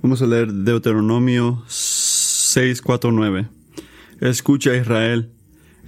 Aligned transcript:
Vamos 0.00 0.22
a 0.22 0.26
leer 0.26 0.52
Deuteronomio 0.52 1.64
6:49. 1.66 3.48
Escucha 4.20 4.76
Israel, 4.76 5.32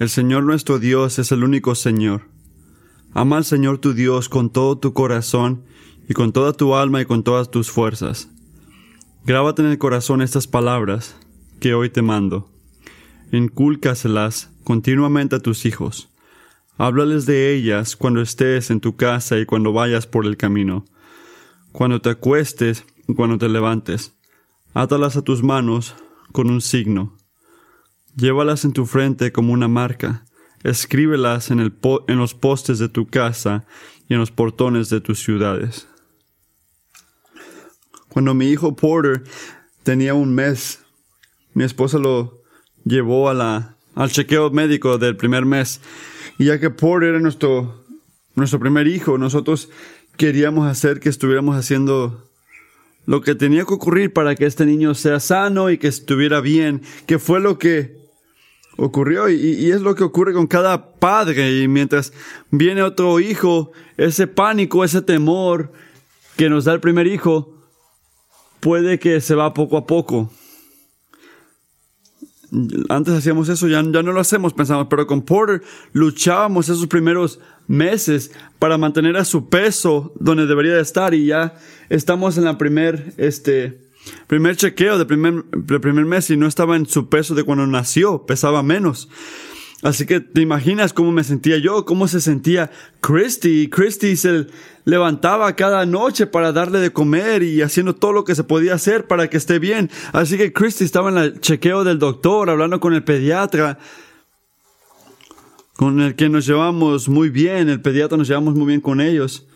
el 0.00 0.08
Señor 0.08 0.42
nuestro 0.42 0.80
Dios 0.80 1.20
es 1.20 1.30
el 1.30 1.44
único 1.44 1.76
Señor. 1.76 2.22
Ama 3.12 3.36
al 3.36 3.44
Señor 3.44 3.78
tu 3.78 3.94
Dios 3.94 4.28
con 4.28 4.50
todo 4.50 4.76
tu 4.78 4.94
corazón 4.94 5.62
y 6.08 6.14
con 6.14 6.32
toda 6.32 6.52
tu 6.52 6.74
alma 6.74 7.00
y 7.00 7.04
con 7.04 7.22
todas 7.22 7.52
tus 7.52 7.70
fuerzas. 7.70 8.28
Grábate 9.24 9.62
en 9.62 9.68
el 9.68 9.78
corazón 9.78 10.22
estas 10.22 10.48
palabras 10.48 11.16
que 11.60 11.74
hoy 11.74 11.88
te 11.88 12.02
mando. 12.02 12.50
Incúlcaselas 13.30 14.50
continuamente 14.64 15.36
a 15.36 15.40
tus 15.40 15.64
hijos. 15.66 16.10
Háblales 16.78 17.26
de 17.26 17.54
ellas 17.54 17.94
cuando 17.94 18.20
estés 18.22 18.72
en 18.72 18.80
tu 18.80 18.96
casa 18.96 19.38
y 19.38 19.46
cuando 19.46 19.72
vayas 19.72 20.08
por 20.08 20.26
el 20.26 20.36
camino, 20.36 20.84
cuando 21.70 22.00
te 22.00 22.10
acuestes 22.10 22.84
cuando 23.14 23.38
te 23.38 23.48
levantes. 23.48 24.14
Átalas 24.74 25.16
a 25.16 25.22
tus 25.22 25.42
manos 25.42 25.94
con 26.32 26.50
un 26.50 26.60
signo. 26.60 27.16
Llévalas 28.16 28.64
en 28.64 28.72
tu 28.72 28.86
frente 28.86 29.32
como 29.32 29.52
una 29.52 29.68
marca. 29.68 30.24
Escríbelas 30.62 31.50
en, 31.50 31.72
los 32.06 32.34
postes 32.34 32.78
de 32.78 32.88
tu 32.88 33.06
casa 33.06 33.64
y 34.08 34.14
en 34.14 34.20
los 34.20 34.30
portones 34.30 34.90
de 34.90 35.00
tus 35.00 35.20
ciudades. 35.20 35.88
Cuando 38.08 38.34
mi 38.34 38.46
hijo 38.46 38.76
Porter 38.76 39.22
tenía 39.82 40.14
un 40.14 40.34
mes, 40.34 40.80
mi 41.54 41.64
esposa 41.64 41.98
lo 41.98 42.42
llevó 42.84 43.28
al 43.30 43.76
chequeo 44.08 44.50
médico 44.50 44.98
del 44.98 45.16
primer 45.16 45.46
mes. 45.46 45.80
Y 46.38 46.46
ya 46.46 46.58
que 46.58 46.70
Porter 46.70 47.10
era 47.10 47.20
nuestro, 47.20 47.84
nuestro 48.34 48.58
primer 48.60 48.86
hijo, 48.86 49.18
nosotros 49.18 49.70
queríamos 50.16 50.66
hacer 50.66 51.00
que 51.00 51.08
estuviéramos 51.08 51.56
haciendo 51.56 52.29
lo 53.10 53.22
que 53.22 53.34
tenía 53.34 53.64
que 53.64 53.74
ocurrir 53.74 54.12
para 54.12 54.36
que 54.36 54.46
este 54.46 54.64
niño 54.64 54.94
sea 54.94 55.18
sano 55.18 55.68
y 55.68 55.78
que 55.78 55.88
estuviera 55.88 56.40
bien, 56.40 56.82
que 57.06 57.18
fue 57.18 57.40
lo 57.40 57.58
que 57.58 57.96
ocurrió 58.76 59.28
y, 59.28 59.34
y, 59.34 59.72
es 59.72 59.80
lo 59.80 59.96
que 59.96 60.04
ocurre 60.04 60.32
con 60.32 60.46
cada 60.46 60.92
padre 60.92 61.60
y 61.60 61.66
mientras 61.66 62.12
viene 62.52 62.84
otro 62.84 63.18
hijo, 63.18 63.72
ese 63.96 64.28
pánico, 64.28 64.84
ese 64.84 65.02
temor 65.02 65.72
que 66.36 66.48
nos 66.48 66.66
da 66.66 66.72
el 66.72 66.78
primer 66.78 67.08
hijo, 67.08 67.52
puede 68.60 69.00
que 69.00 69.20
se 69.20 69.34
va 69.34 69.54
poco 69.54 69.76
a 69.76 69.88
poco. 69.88 70.30
Antes 72.88 73.14
hacíamos 73.14 73.48
eso, 73.48 73.68
ya, 73.68 73.82
ya 73.82 74.02
no 74.02 74.12
lo 74.12 74.20
hacemos, 74.20 74.52
pensamos, 74.52 74.88
pero 74.90 75.06
con 75.06 75.22
Porter 75.22 75.62
luchábamos 75.92 76.68
esos 76.68 76.86
primeros 76.86 77.38
meses 77.68 78.32
para 78.58 78.76
mantener 78.76 79.16
a 79.16 79.24
su 79.24 79.48
peso 79.48 80.12
donde 80.18 80.46
debería 80.46 80.74
de 80.74 80.82
estar 80.82 81.14
y 81.14 81.26
ya 81.26 81.54
estamos 81.88 82.36
en 82.38 82.44
la 82.44 82.58
primer, 82.58 83.14
este, 83.16 83.78
primer 84.26 84.56
chequeo 84.56 84.98
de 84.98 85.06
primer, 85.06 85.44
de 85.44 85.78
primer 85.78 86.04
mes 86.04 86.30
y 86.30 86.36
no 86.36 86.48
estaba 86.48 86.74
en 86.74 86.86
su 86.86 87.08
peso 87.08 87.34
de 87.34 87.44
cuando 87.44 87.66
nació, 87.66 88.26
pesaba 88.26 88.62
menos. 88.62 89.08
Así 89.82 90.04
que 90.04 90.20
te 90.20 90.42
imaginas 90.42 90.92
cómo 90.92 91.10
me 91.10 91.24
sentía 91.24 91.56
yo, 91.56 91.86
cómo 91.86 92.06
se 92.06 92.20
sentía 92.20 92.70
Christy. 93.00 93.68
Christy 93.70 94.14
se 94.14 94.46
levantaba 94.84 95.56
cada 95.56 95.86
noche 95.86 96.26
para 96.26 96.52
darle 96.52 96.80
de 96.80 96.92
comer 96.92 97.42
y 97.42 97.62
haciendo 97.62 97.94
todo 97.94 98.12
lo 98.12 98.24
que 98.24 98.34
se 98.34 98.44
podía 98.44 98.74
hacer 98.74 99.06
para 99.06 99.30
que 99.30 99.38
esté 99.38 99.58
bien. 99.58 99.90
Así 100.12 100.36
que 100.36 100.52
Christy 100.52 100.84
estaba 100.84 101.08
en 101.10 101.16
el 101.16 101.40
chequeo 101.40 101.82
del 101.82 101.98
doctor, 101.98 102.50
hablando 102.50 102.78
con 102.78 102.92
el 102.92 103.04
pediatra, 103.04 103.78
con 105.76 106.00
el 106.00 106.14
que 106.14 106.28
nos 106.28 106.44
llevamos 106.44 107.08
muy 107.08 107.30
bien. 107.30 107.70
El 107.70 107.80
pediatra 107.80 108.18
nos 108.18 108.28
llevamos 108.28 108.54
muy 108.54 108.66
bien 108.66 108.82
con 108.82 109.00
ellos. 109.00 109.46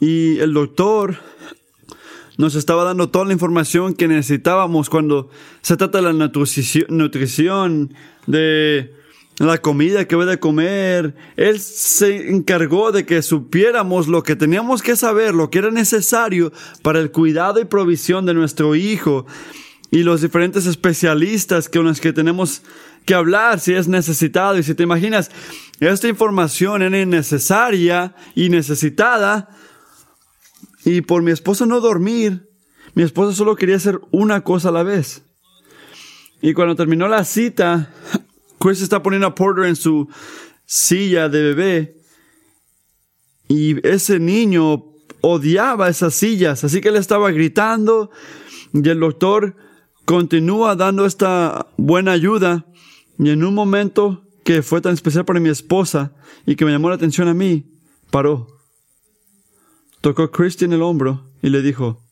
Y 0.00 0.38
el 0.38 0.54
doctor 0.54 1.18
nos 2.38 2.54
estaba 2.54 2.84
dando 2.84 3.10
toda 3.10 3.26
la 3.26 3.32
información 3.32 3.94
que 3.94 4.08
necesitábamos 4.08 4.88
cuando 4.88 5.30
se 5.60 5.76
trata 5.76 5.98
de 5.98 6.04
la 6.04 6.12
nutrición, 6.12 7.94
de 8.26 8.92
la 9.38 9.58
comida 9.58 10.06
que 10.06 10.16
voy 10.16 10.30
a 10.30 10.38
comer. 10.38 11.14
Él 11.36 11.60
se 11.60 12.30
encargó 12.30 12.92
de 12.92 13.04
que 13.04 13.22
supiéramos 13.22 14.08
lo 14.08 14.22
que 14.22 14.36
teníamos 14.36 14.82
que 14.82 14.96
saber, 14.96 15.34
lo 15.34 15.50
que 15.50 15.58
era 15.58 15.70
necesario 15.70 16.52
para 16.82 17.00
el 17.00 17.10
cuidado 17.10 17.60
y 17.60 17.64
provisión 17.64 18.24
de 18.26 18.34
nuestro 18.34 18.74
hijo 18.74 19.26
y 19.90 20.04
los 20.04 20.22
diferentes 20.22 20.66
especialistas 20.66 21.68
con 21.68 21.84
los 21.84 22.00
que 22.00 22.14
tenemos 22.14 22.62
que 23.04 23.14
hablar 23.14 23.60
si 23.60 23.74
es 23.74 23.88
necesitado. 23.88 24.58
Y 24.58 24.62
si 24.62 24.74
te 24.74 24.84
imaginas, 24.84 25.30
esta 25.80 26.08
información 26.08 26.82
era 26.82 26.98
innecesaria 26.98 28.14
y 28.34 28.48
necesitada 28.48 29.50
y 30.84 31.00
por 31.02 31.22
mi 31.22 31.30
esposa 31.30 31.66
no 31.66 31.80
dormir, 31.80 32.48
mi 32.94 33.02
esposa 33.02 33.34
solo 33.34 33.56
quería 33.56 33.76
hacer 33.76 34.00
una 34.10 34.42
cosa 34.42 34.68
a 34.68 34.72
la 34.72 34.82
vez. 34.82 35.22
Y 36.40 36.54
cuando 36.54 36.74
terminó 36.74 37.08
la 37.08 37.24
cita, 37.24 37.92
Chris 38.58 38.82
está 38.82 39.02
poniendo 39.02 39.28
a 39.28 39.34
Porter 39.34 39.66
en 39.66 39.76
su 39.76 40.08
silla 40.64 41.28
de 41.28 41.42
bebé. 41.42 41.96
Y 43.48 43.86
ese 43.86 44.18
niño 44.18 44.84
odiaba 45.20 45.88
esas 45.88 46.14
sillas, 46.14 46.64
así 46.64 46.80
que 46.80 46.88
él 46.88 46.96
estaba 46.96 47.30
gritando 47.30 48.10
y 48.72 48.88
el 48.88 48.98
doctor 48.98 49.56
continúa 50.04 50.74
dando 50.74 51.06
esta 51.06 51.68
buena 51.76 52.12
ayuda. 52.12 52.66
Y 53.18 53.30
en 53.30 53.44
un 53.44 53.54
momento 53.54 54.24
que 54.44 54.62
fue 54.62 54.80
tan 54.80 54.94
especial 54.94 55.24
para 55.24 55.38
mi 55.38 55.48
esposa 55.48 56.12
y 56.44 56.56
que 56.56 56.64
me 56.64 56.72
llamó 56.72 56.88
la 56.88 56.96
atención 56.96 57.28
a 57.28 57.34
mí, 57.34 57.70
paró 58.10 58.61
tocó 60.02 60.24
a 60.24 60.30
Christy 60.30 60.66
en 60.66 60.74
el 60.74 60.82
hombro 60.82 61.30
y 61.40 61.48
le 61.48 61.62
dijo, 61.62 62.02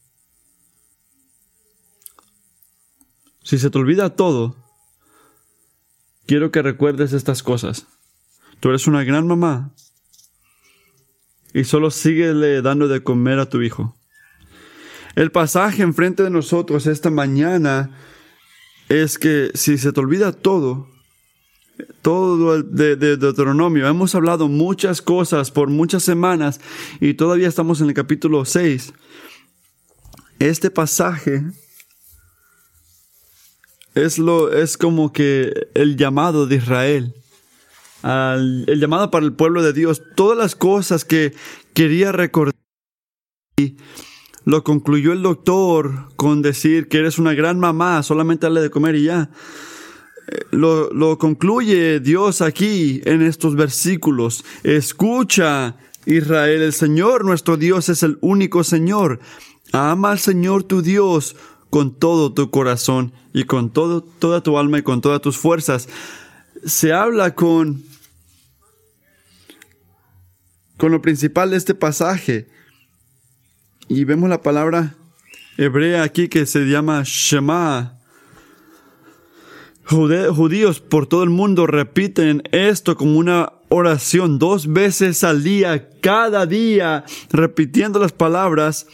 si 3.43 3.59
se 3.59 3.69
te 3.69 3.79
olvida 3.79 4.17
todo, 4.17 4.57
quiero 6.27 6.51
que 6.51 6.63
recuerdes 6.63 7.13
estas 7.13 7.43
cosas. 7.43 7.87
Tú 8.61 8.69
eres 8.71 8.87
una 8.87 9.03
gran 9.05 9.27
mamá 9.27 9.73
y 11.53 11.65
solo 11.65 11.91
síguele 11.91 12.63
dando 12.63 12.87
de 12.87 13.03
comer 13.03 13.41
a 13.41 13.49
tu 13.49 13.61
hijo. 13.61 13.97
El 15.17 15.33
pasaje 15.33 15.83
enfrente 15.83 16.23
de 16.23 16.31
nosotros 16.31 16.87
esta 16.87 17.11
mañana 17.11 17.91
es 18.89 19.19
que 19.19 19.51
si 19.55 19.79
se 19.79 19.93
te 19.93 20.01
olvida 20.01 20.33
todo, 20.33 20.89
todo 22.03 22.63
de, 22.63 22.97
de, 22.97 23.17
Deuteronomio. 23.17 23.87
Hemos 23.87 24.15
hablado 24.15 24.49
muchas 24.49 25.03
cosas 25.03 25.51
por 25.51 25.69
muchas 25.69 26.03
semanas 26.03 26.61
y 27.01 27.15
todavía 27.15 27.49
estamos 27.49 27.81
en 27.81 27.89
el 27.89 27.95
capítulo 27.95 28.45
6. 28.45 28.93
Este 30.39 30.71
pasaje 30.71 31.43
es, 33.95 34.19
lo, 34.19 34.53
es 34.53 34.77
como 34.77 35.13
que 35.13 35.53
el 35.75 35.97
llamado 35.97 36.47
de 36.47 36.57
Israel, 36.57 37.15
el 38.03 38.81
llamado 38.81 39.11
para 39.11 39.27
el 39.27 39.35
pueblo 39.35 39.63
de 39.63 39.73
Dios, 39.73 40.03
todas 40.17 40.39
las 40.39 40.55
cosas 40.55 41.05
que 41.05 41.35
quería 41.75 42.13
recordar. 42.13 42.55
Lo 44.47 44.65
concluyó 44.65 45.13
el 45.13 45.23
doctor 45.23 46.09
con 46.17 46.41
decir 46.41 46.89
que 46.89 46.99
eres 46.99 47.19
una 47.19 47.35
gran 47.35 47.59
mamá, 47.59 48.03
solamente 48.03 48.47
darle 48.47 48.63
de 48.63 48.71
comer 48.71 48.95
y 48.95 49.05
ya 49.05 49.31
lo, 50.51 51.19
concluye 51.19 52.01
Dios 52.01 52.41
aquí 52.41 53.01
en 53.05 53.23
estos 53.23 53.57
versículos. 53.57 54.45
Escucha, 54.63 55.77
Israel, 56.07 56.63
el 56.63 56.73
Señor 56.73 57.25
nuestro 57.25 57.57
Dios 57.57 57.89
es 57.89 58.03
el 58.03 58.19
único 58.21 58.65
Señor. 58.65 59.21
Ama 59.73 60.13
al 60.13 60.19
Señor 60.19 60.65
tu 60.65 60.83
Dios 60.83 61.37
con 61.69 61.95
todo 61.95 62.33
tu 62.33 62.51
corazón 62.51 63.13
y 63.33 63.45
con 63.45 63.73
todo, 63.73 64.03
toda 64.03 64.43
tu 64.43 64.59
alma 64.59 64.79
y 64.79 64.83
con 64.83 65.01
todas 65.01 65.21
tus 65.21 65.37
fuerzas. 65.37 65.89
Se 66.65 66.93
habla 66.93 67.35
con, 67.35 67.85
con 70.77 70.91
lo 70.91 71.01
principal 71.01 71.51
de 71.51 71.57
este 71.57 71.75
pasaje. 71.75 72.49
Y 73.89 74.05
vemos 74.05 74.29
la 74.29 74.43
palabra 74.43 74.95
hebrea 75.57 76.03
aquí 76.03 76.29
que 76.29 76.47
se 76.47 76.61
llama 76.61 77.03
Shema 77.05 78.00
judíos 79.85 80.81
por 80.81 81.07
todo 81.07 81.23
el 81.23 81.31
mundo 81.31 81.67
repiten 81.67 82.43
esto 82.53 82.97
como 82.97 83.19
una 83.19 83.53
oración 83.69 84.39
dos 84.39 84.73
veces 84.73 85.25
al 85.25 85.43
día, 85.43 85.89
cada 86.01 86.47
día, 86.47 87.05
repitiendo 87.31 87.99
las 87.99 88.13
palabras 88.13 88.87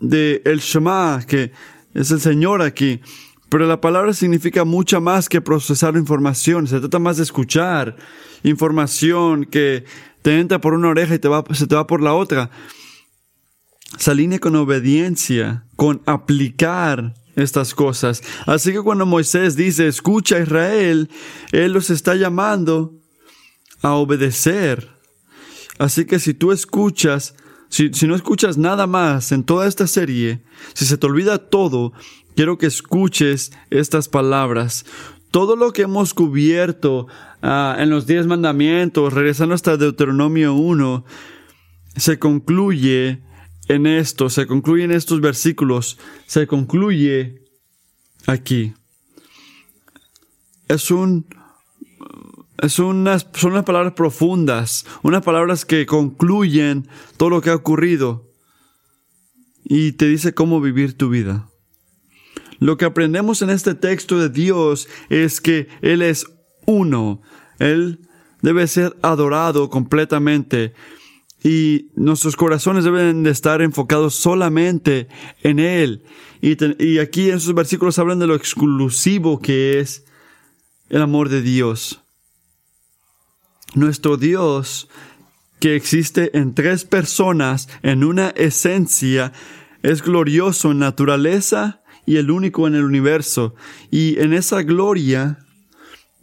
de 0.00 0.42
el 0.44 0.60
Shema, 0.60 1.22
que 1.26 1.52
es 1.94 2.10
el 2.10 2.20
Señor 2.20 2.62
aquí. 2.62 3.00
Pero 3.48 3.66
la 3.66 3.80
palabra 3.80 4.12
significa 4.12 4.64
mucho 4.64 5.00
más 5.00 5.28
que 5.28 5.40
procesar 5.40 5.96
información, 5.96 6.68
se 6.68 6.78
trata 6.78 7.00
más 7.00 7.16
de 7.16 7.24
escuchar 7.24 7.96
información 8.44 9.44
que 9.44 9.84
te 10.22 10.38
entra 10.38 10.60
por 10.60 10.74
una 10.74 10.88
oreja 10.88 11.16
y 11.16 11.18
te 11.18 11.28
va, 11.28 11.44
se 11.52 11.66
te 11.66 11.74
va 11.74 11.86
por 11.86 12.00
la 12.00 12.14
otra. 12.14 12.50
Se 13.98 14.12
alinea 14.12 14.38
con 14.38 14.54
obediencia, 14.54 15.64
con 15.74 16.00
aplicar 16.06 17.14
estas 17.40 17.74
cosas. 17.74 18.22
Así 18.46 18.72
que 18.72 18.82
cuando 18.82 19.06
Moisés 19.06 19.56
dice, 19.56 19.88
escucha 19.88 20.38
Israel, 20.38 21.10
Él 21.52 21.72
los 21.72 21.90
está 21.90 22.14
llamando 22.14 22.94
a 23.82 23.94
obedecer. 23.94 24.88
Así 25.78 26.04
que 26.04 26.18
si 26.18 26.34
tú 26.34 26.52
escuchas 26.52 27.34
si, 27.70 27.88
no 28.06 28.16
escuchas 28.16 28.58
nada 28.58 28.88
más 28.88 29.30
en 29.30 29.44
toda 29.44 29.68
esta 29.68 29.86
serie, 29.86 30.42
si 30.74 30.84
se 30.84 30.98
te 30.98 31.06
olvida 31.06 31.38
todo, 31.38 31.92
quiero 32.34 32.58
que 32.58 32.66
escuches 32.66 33.52
estas 33.70 34.08
palabras. 34.08 34.84
Todo 35.30 35.54
lo 35.54 35.72
que 35.72 35.82
hemos 35.82 36.12
cubierto 36.12 37.06
ah, 37.42 37.76
en 37.78 37.88
los 37.88 38.08
diez 38.08 38.26
mandamientos, 38.26 39.12
regresando 39.12 39.54
hasta 39.54 39.76
Deuteronomio 39.76 40.54
1, 40.54 41.04
se 41.96 42.18
concluye 42.18 43.22
en 43.70 43.86
esto, 43.86 44.28
se 44.30 44.48
concluye 44.48 44.82
en 44.82 44.90
estos 44.90 45.20
versículos, 45.20 45.96
se 46.26 46.48
concluye 46.48 47.44
aquí. 48.26 48.74
Es 50.66 50.90
un 50.90 51.26
es 52.60 52.78
unas, 52.78 53.26
son 53.32 53.52
unas 53.52 53.64
palabras 53.64 53.94
profundas, 53.94 54.84
unas 55.02 55.22
palabras 55.22 55.64
que 55.64 55.86
concluyen 55.86 56.88
todo 57.16 57.30
lo 57.30 57.40
que 57.40 57.50
ha 57.50 57.54
ocurrido 57.54 58.28
y 59.64 59.92
te 59.92 60.06
dice 60.08 60.34
cómo 60.34 60.60
vivir 60.60 60.98
tu 60.98 61.08
vida. 61.08 61.48
Lo 62.58 62.76
que 62.76 62.84
aprendemos 62.84 63.40
en 63.40 63.50
este 63.50 63.74
texto 63.74 64.18
de 64.18 64.28
Dios 64.28 64.88
es 65.08 65.40
que 65.40 65.68
Él 65.80 66.02
es 66.02 66.26
uno. 66.66 67.22
Él 67.60 68.00
debe 68.42 68.66
ser 68.66 68.96
adorado 69.00 69.70
completamente 69.70 70.74
y 71.42 71.90
nuestros 71.94 72.36
corazones 72.36 72.84
deben 72.84 73.22
de 73.22 73.30
estar 73.30 73.62
enfocados 73.62 74.14
solamente 74.14 75.08
en 75.42 75.58
Él. 75.58 76.04
Y, 76.40 76.56
y, 76.84 76.98
aquí 76.98 77.30
en 77.30 77.36
esos 77.36 77.54
versículos 77.54 77.98
hablan 77.98 78.18
de 78.18 78.26
lo 78.26 78.34
exclusivo 78.34 79.40
que 79.40 79.80
es 79.80 80.04
el 80.88 81.02
amor 81.02 81.28
de 81.28 81.42
Dios. 81.42 82.02
Nuestro 83.74 84.16
Dios, 84.16 84.88
que 85.60 85.76
existe 85.76 86.36
en 86.36 86.54
tres 86.54 86.84
personas, 86.84 87.68
en 87.82 88.04
una 88.04 88.30
esencia, 88.30 89.32
es 89.82 90.02
glorioso 90.02 90.72
en 90.72 90.80
naturaleza 90.80 91.82
y 92.04 92.16
el 92.16 92.30
único 92.30 92.66
en 92.66 92.74
el 92.74 92.84
universo. 92.84 93.54
Y 93.90 94.18
en 94.18 94.32
esa 94.34 94.62
gloria, 94.62 95.38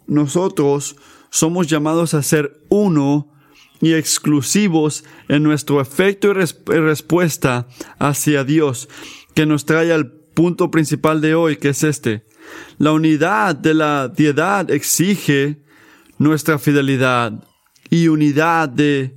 nosotros 0.06 0.96
somos 1.30 1.66
llamados 1.66 2.14
a 2.14 2.22
ser 2.22 2.60
uno 2.68 3.32
y 3.80 3.94
exclusivos 3.94 5.04
en 5.28 5.42
nuestro 5.42 5.80
efecto 5.80 6.30
y, 6.30 6.34
respuesta 6.34 7.68
hacia 7.98 8.44
Dios, 8.44 8.88
que 9.34 9.46
nos 9.46 9.64
trae 9.64 9.92
al 9.92 10.10
punto 10.10 10.70
principal 10.70 11.20
de 11.20 11.34
hoy, 11.34 11.56
que 11.56 11.70
es 11.70 11.84
este. 11.84 12.24
La 12.78 12.92
unidad 12.92 13.54
de 13.54 13.74
la 13.74 14.08
diedad 14.08 14.70
exige 14.70 15.58
nuestra 16.18 16.58
fidelidad 16.58 17.44
y 17.90 18.08
unidad 18.08 18.68
de 18.68 19.16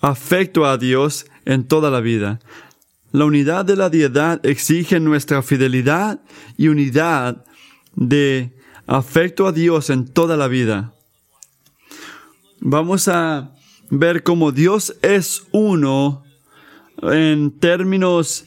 afecto 0.00 0.66
a 0.66 0.78
Dios 0.78 1.26
en 1.44 1.64
toda 1.66 1.90
la 1.90 2.00
vida. 2.00 2.40
La 3.12 3.24
unidad 3.24 3.64
de 3.64 3.76
la 3.76 3.88
diedad 3.88 4.44
exige 4.44 5.00
nuestra 5.00 5.42
fidelidad 5.42 6.20
y 6.56 6.68
unidad 6.68 7.44
de 7.94 8.54
afecto 8.86 9.46
a 9.46 9.52
Dios 9.52 9.90
en 9.90 10.06
toda 10.06 10.36
la 10.36 10.48
vida. 10.48 10.92
Vamos 12.60 13.08
a 13.08 13.55
ver 13.90 14.22
cómo 14.22 14.52
Dios 14.52 14.96
es 15.02 15.44
uno 15.52 16.24
en 17.02 17.50
términos 17.58 18.46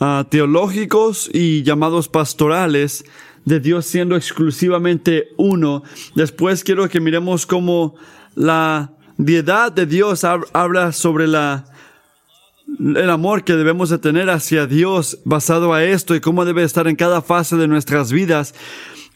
ah, 0.00 0.26
teológicos 0.28 1.30
y 1.32 1.62
llamados 1.62 2.08
pastorales, 2.08 3.04
de 3.44 3.60
Dios 3.60 3.86
siendo 3.86 4.16
exclusivamente 4.16 5.28
uno. 5.36 5.82
Después 6.14 6.62
quiero 6.62 6.88
que 6.88 7.00
miremos 7.00 7.46
cómo 7.46 7.96
la 8.34 8.92
diedad 9.16 9.72
de 9.72 9.86
Dios 9.86 10.24
habla 10.24 10.92
sobre 10.92 11.24
el 11.24 13.10
amor 13.10 13.42
que 13.42 13.54
debemos 13.54 13.90
de 13.90 13.98
tener 13.98 14.30
hacia 14.30 14.66
Dios 14.66 15.18
basado 15.24 15.72
a 15.74 15.82
esto 15.82 16.14
y 16.14 16.20
cómo 16.20 16.44
debe 16.44 16.62
estar 16.62 16.86
en 16.86 16.96
cada 16.96 17.20
fase 17.20 17.56
de 17.56 17.66
nuestras 17.66 18.12
vidas. 18.12 18.54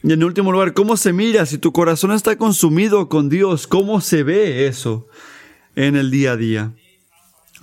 Y 0.03 0.11
en 0.11 0.23
último 0.23 0.51
lugar, 0.51 0.73
cómo 0.73 0.97
se 0.97 1.13
mira 1.13 1.45
si 1.45 1.57
tu 1.57 1.71
corazón 1.71 2.11
está 2.11 2.37
consumido 2.37 3.07
con 3.07 3.29
Dios, 3.29 3.65
cómo 3.65 4.01
se 4.01 4.23
ve 4.23 4.67
eso 4.67 5.07
en 5.77 5.95
el 5.95 6.11
día 6.11 6.31
a 6.33 6.37
día. 6.37 6.73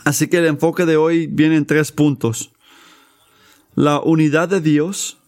Así 0.04 0.28
que 0.28 0.38
el 0.38 0.46
enfoque 0.46 0.86
de 0.86 0.96
hoy 0.96 1.26
viene 1.26 1.56
en 1.56 1.66
tres 1.66 1.90
puntos. 1.92 2.52
La 3.74 4.00
unidad 4.00 4.48
de 4.48 4.60
Dios, 4.60 5.18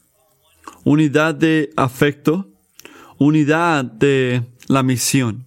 unidad 0.84 1.34
de 1.34 1.70
afecto, 1.76 2.48
unidad 3.18 3.84
de 3.84 4.46
la 4.68 4.84
misión. 4.84 5.46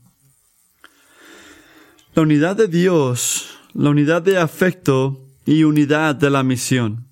La 2.14 2.24
unidad 2.24 2.58
de 2.58 2.68
Dios, 2.68 3.58
la 3.74 3.90
unidad 3.90 4.22
de 4.22 4.38
afecto 4.38 5.26
y 5.46 5.64
unidad 5.64 6.16
de 6.16 6.30
la 6.30 6.44
misión. 6.44 7.09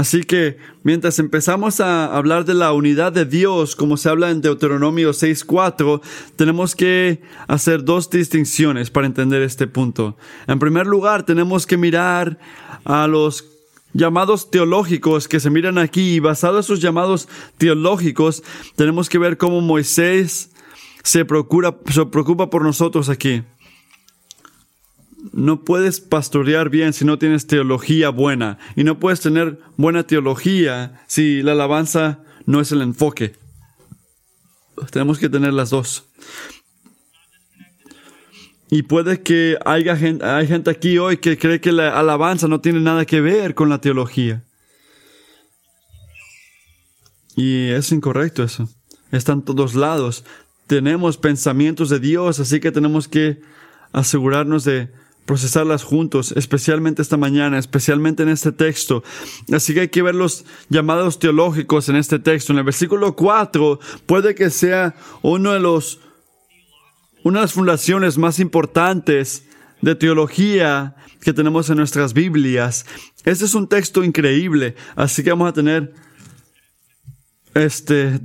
Así 0.00 0.22
que 0.22 0.56
mientras 0.82 1.18
empezamos 1.18 1.78
a 1.78 2.06
hablar 2.16 2.46
de 2.46 2.54
la 2.54 2.72
unidad 2.72 3.12
de 3.12 3.26
Dios, 3.26 3.76
como 3.76 3.98
se 3.98 4.08
habla 4.08 4.30
en 4.30 4.40
Deuteronomio 4.40 5.10
6.4, 5.10 6.00
tenemos 6.36 6.74
que 6.74 7.20
hacer 7.48 7.84
dos 7.84 8.08
distinciones 8.08 8.88
para 8.88 9.06
entender 9.06 9.42
este 9.42 9.66
punto. 9.66 10.16
En 10.46 10.58
primer 10.58 10.86
lugar, 10.86 11.24
tenemos 11.24 11.66
que 11.66 11.76
mirar 11.76 12.38
a 12.86 13.06
los 13.08 13.44
llamados 13.92 14.50
teológicos 14.50 15.28
que 15.28 15.38
se 15.38 15.50
miran 15.50 15.76
aquí 15.76 16.14
y 16.14 16.20
basados 16.20 16.64
en 16.64 16.68
sus 16.68 16.80
llamados 16.80 17.28
teológicos, 17.58 18.42
tenemos 18.76 19.10
que 19.10 19.18
ver 19.18 19.36
cómo 19.36 19.60
Moisés 19.60 20.50
se, 21.02 21.26
procura, 21.26 21.76
se 21.92 22.06
preocupa 22.06 22.48
por 22.48 22.62
nosotros 22.62 23.10
aquí 23.10 23.42
no 25.32 25.64
puedes 25.64 26.00
pastorear 26.00 26.70
bien 26.70 26.92
si 26.92 27.04
no 27.04 27.18
tienes 27.18 27.46
teología 27.46 28.10
buena. 28.10 28.58
Y 28.76 28.84
no 28.84 28.98
puedes 28.98 29.20
tener 29.20 29.58
buena 29.76 30.06
teología 30.06 31.02
si 31.06 31.42
la 31.42 31.52
alabanza 31.52 32.20
no 32.46 32.60
es 32.60 32.72
el 32.72 32.82
enfoque. 32.82 33.34
Tenemos 34.90 35.18
que 35.18 35.28
tener 35.28 35.52
las 35.52 35.70
dos. 35.70 36.06
Y 38.70 38.82
puede 38.82 39.20
que 39.22 39.58
haya 39.64 39.96
gente, 39.96 40.24
hay 40.24 40.46
gente 40.46 40.70
aquí 40.70 40.96
hoy 40.98 41.16
que 41.16 41.36
cree 41.36 41.60
que 41.60 41.72
la 41.72 41.98
alabanza 41.98 42.46
no 42.46 42.60
tiene 42.60 42.80
nada 42.80 43.04
que 43.04 43.20
ver 43.20 43.54
con 43.54 43.68
la 43.68 43.80
teología. 43.80 44.44
Y 47.34 47.68
es 47.70 47.90
incorrecto 47.90 48.44
eso. 48.44 48.68
Está 49.10 49.32
en 49.32 49.42
todos 49.42 49.74
lados. 49.74 50.24
Tenemos 50.68 51.16
pensamientos 51.16 51.90
de 51.90 51.98
Dios, 51.98 52.38
así 52.38 52.60
que 52.60 52.70
tenemos 52.70 53.08
que 53.08 53.40
asegurarnos 53.92 54.62
de 54.64 54.92
procesarlas 55.30 55.84
juntos, 55.84 56.34
especialmente 56.36 57.02
esta 57.02 57.16
mañana, 57.16 57.56
especialmente 57.56 58.24
en 58.24 58.30
este 58.30 58.50
texto. 58.50 59.04
Así 59.52 59.72
que 59.72 59.82
hay 59.82 59.88
que 59.88 60.02
ver 60.02 60.16
los 60.16 60.44
llamados 60.70 61.20
teológicos 61.20 61.88
en 61.88 61.94
este 61.94 62.18
texto. 62.18 62.52
En 62.52 62.58
el 62.58 62.64
versículo 62.64 63.14
4 63.14 63.78
puede 64.06 64.34
que 64.34 64.50
sea 64.50 64.96
uno 65.22 65.52
de 65.52 65.60
los, 65.60 66.00
una 67.22 67.38
de 67.38 67.44
las 67.44 67.52
fundaciones 67.52 68.18
más 68.18 68.40
importantes 68.40 69.44
de 69.80 69.94
teología 69.94 70.96
que 71.20 71.32
tenemos 71.32 71.70
en 71.70 71.76
nuestras 71.76 72.12
Biblias. 72.12 72.84
Este 73.24 73.44
es 73.44 73.54
un 73.54 73.68
texto 73.68 74.02
increíble, 74.02 74.74
así 74.96 75.22
que 75.22 75.30
vamos 75.30 75.48
a 75.48 75.52
tener 75.52 75.94
este 77.54 78.18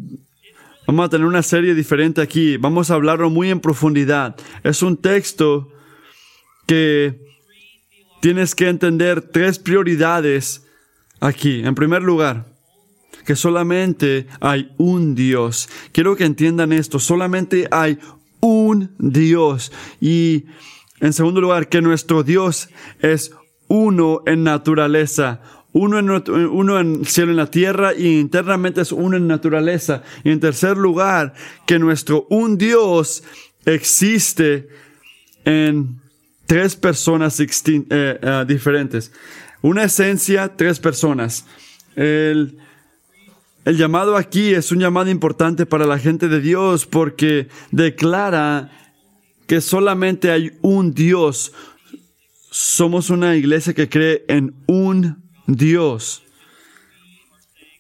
vamos 0.87 1.05
a 1.05 1.09
tener 1.09 1.27
una 1.27 1.43
serie 1.43 1.75
diferente 1.75 2.19
aquí. 2.19 2.57
Vamos 2.57 2.89
a 2.89 2.95
hablarlo 2.95 3.29
muy 3.29 3.51
en 3.51 3.59
profundidad. 3.59 4.35
Es 4.63 4.81
un 4.81 4.97
texto 4.97 5.69
que 6.65 7.19
tienes 8.21 8.55
que 8.55 8.69
entender 8.69 9.21
tres 9.21 9.59
prioridades 9.59 10.65
aquí. 11.19 11.61
En 11.63 11.75
primer 11.75 12.01
lugar, 12.01 12.45
que 13.25 13.35
solamente 13.35 14.27
hay 14.39 14.71
un 14.77 15.15
Dios. 15.15 15.69
Quiero 15.91 16.15
que 16.15 16.25
entiendan 16.25 16.71
esto, 16.71 16.99
solamente 16.99 17.67
hay 17.71 17.99
un 18.39 18.95
Dios. 18.99 19.71
Y 19.99 20.45
en 21.01 21.13
segundo 21.13 21.41
lugar, 21.41 21.69
que 21.69 21.81
nuestro 21.81 22.23
Dios 22.23 22.69
es 22.99 23.31
uno 23.67 24.21
en 24.25 24.43
naturaleza, 24.43 25.41
uno 25.73 25.99
en, 25.99 26.09
uno 26.09 26.79
en 26.79 27.03
cielo 27.05 27.31
en 27.31 27.37
la 27.37 27.51
tierra 27.51 27.93
y 27.93 28.19
internamente 28.19 28.81
es 28.81 28.91
uno 28.91 29.17
en 29.17 29.27
naturaleza. 29.27 30.03
Y 30.23 30.29
en 30.29 30.39
tercer 30.39 30.77
lugar, 30.77 31.33
que 31.65 31.79
nuestro 31.79 32.27
un 32.29 32.57
Dios 32.57 33.23
existe 33.65 34.69
en 35.43 35.99
tres 36.45 36.75
personas 36.75 37.39
eh, 37.39 37.47
eh, 37.67 38.45
diferentes. 38.47 39.11
Una 39.61 39.83
esencia, 39.83 40.55
tres 40.55 40.79
personas. 40.79 41.45
El, 41.95 42.57
el 43.65 43.77
llamado 43.77 44.15
aquí 44.17 44.53
es 44.53 44.71
un 44.71 44.79
llamado 44.79 45.09
importante 45.09 45.65
para 45.65 45.85
la 45.85 45.97
gente 45.97 46.27
de 46.27 46.39
Dios 46.39 46.85
porque 46.85 47.47
declara 47.71 48.69
que 49.47 49.61
solamente 49.61 50.31
hay 50.31 50.51
un 50.61 50.93
Dios. 50.93 51.53
Somos 52.51 53.09
una 53.09 53.35
iglesia 53.35 53.73
que 53.73 53.89
cree 53.89 54.25
en 54.27 54.53
un 54.67 55.23
Dios. 55.47 56.24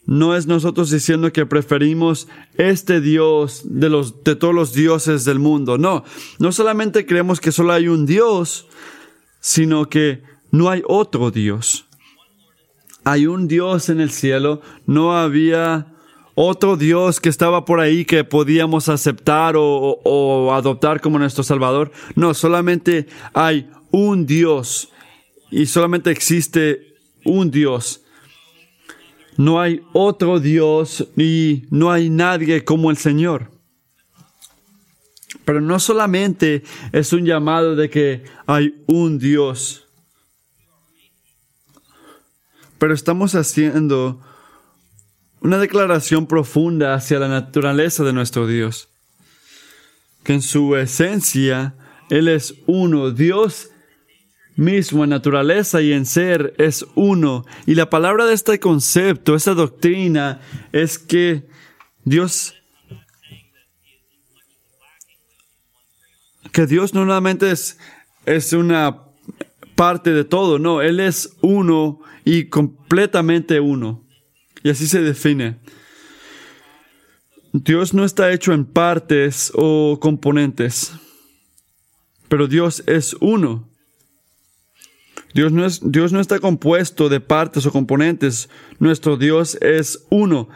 No 0.05 0.35
es 0.35 0.45
nosotros 0.45 0.91
diciendo 0.91 1.33
que 1.33 1.45
preferimos 1.45 2.27
este 2.57 3.01
Dios 3.01 3.61
de 3.65 3.89
los, 3.89 4.23
de 4.23 4.35
todos 4.35 4.53
los 4.53 4.73
dioses 4.73 5.25
del 5.25 5.39
mundo. 5.39 5.77
No, 5.77 6.03
no 6.37 6.51
solamente 6.51 7.05
creemos 7.05 7.39
que 7.39 7.51
solo 7.51 7.73
hay 7.73 7.87
un 7.87 8.05
Dios, 8.05 8.67
sino 9.39 9.89
que 9.89 10.21
no 10.51 10.69
hay 10.69 10.83
otro 10.87 11.31
Dios. 11.31 11.85
Hay 13.03 13.27
un 13.27 13.47
Dios 13.47 13.89
en 13.89 13.99
el 13.99 14.11
cielo, 14.11 14.61
no 14.85 15.15
había 15.17 15.95
otro 16.35 16.75
Dios 16.75 17.19
que 17.19 17.29
estaba 17.29 17.65
por 17.65 17.79
ahí 17.79 18.05
que 18.05 18.23
podíamos 18.23 18.89
aceptar 18.89 19.55
o, 19.55 19.99
o, 20.03 20.53
adoptar 20.53 21.01
como 21.01 21.17
nuestro 21.17 21.43
Salvador. 21.43 21.91
No, 22.15 22.33
solamente 22.33 23.07
hay 23.33 23.69
un 23.91 24.25
Dios 24.25 24.89
y 25.49 25.65
solamente 25.65 26.11
existe 26.11 26.95
un 27.23 27.51
Dios. 27.51 28.04
No 29.37 29.59
hay 29.59 29.81
otro 29.93 30.39
Dios 30.39 31.07
y 31.17 31.65
no 31.69 31.91
hay 31.91 32.09
nadie 32.09 32.63
como 32.63 32.89
el 32.89 32.97
Señor. 32.97 33.51
Pero 35.43 35.61
no 35.61 35.79
solamente 35.79 36.63
es 36.91 37.13
un 37.13 37.25
llamado 37.25 37.75
de 37.75 37.89
que 37.89 38.23
hay 38.47 38.83
un 38.87 39.19
Dios, 39.19 39.85
pero 42.79 42.93
estamos 42.93 43.35
haciendo 43.35 44.21
una 45.41 45.57
declaración 45.59 46.25
profunda 46.25 46.93
hacia 46.93 47.19
la 47.19 47.27
naturaleza 47.27 48.03
de 48.03 48.13
nuestro 48.13 48.47
Dios, 48.47 48.89
que 50.23 50.33
en 50.33 50.41
su 50.41 50.75
esencia 50.75 51.75
Él 52.09 52.27
es 52.27 52.55
uno, 52.65 53.11
Dios 53.11 53.69
mismo 54.55 55.03
en 55.03 55.09
naturaleza 55.09 55.81
y 55.81 55.91
en 55.91 56.05
ser 56.05 56.53
es 56.57 56.85
uno. 56.95 57.45
Y 57.65 57.75
la 57.75 57.89
palabra 57.89 58.25
de 58.25 58.33
este 58.33 58.59
concepto, 58.59 59.35
esta 59.35 59.53
doctrina, 59.53 60.39
es 60.71 60.97
que 60.97 61.47
Dios 62.03 62.53
que 66.51 66.65
Dios 66.67 66.93
no 66.93 67.01
solamente 67.01 67.51
es, 67.51 67.77
es 68.25 68.53
una 68.53 69.01
parte 69.75 70.13
de 70.13 70.23
todo, 70.23 70.57
no, 70.57 70.81
Él 70.81 71.01
es 71.01 71.35
uno 71.41 71.99
y 72.23 72.45
completamente 72.45 73.59
uno. 73.59 74.05
Y 74.63 74.69
así 74.69 74.87
se 74.87 75.01
define. 75.01 75.59
Dios 77.51 77.93
no 77.93 78.05
está 78.05 78.31
hecho 78.31 78.53
en 78.53 78.63
partes 78.63 79.51
o 79.53 79.99
componentes, 80.01 80.93
pero 82.29 82.47
Dios 82.47 82.83
es 82.87 83.15
uno. 83.19 83.69
Dios 85.35 85.51
no, 85.51 85.65
es, 85.65 85.81
Dios 85.83 86.13
no 86.13 86.21
está 86.21 86.39
compuesto 86.39 87.09
de 87.09 87.19
partes 87.19 87.65
o 87.65 87.71
componentes, 87.73 88.49
nuestro 88.79 89.17
Dios 89.17 89.57
es 89.59 90.05
uno. 90.09 90.47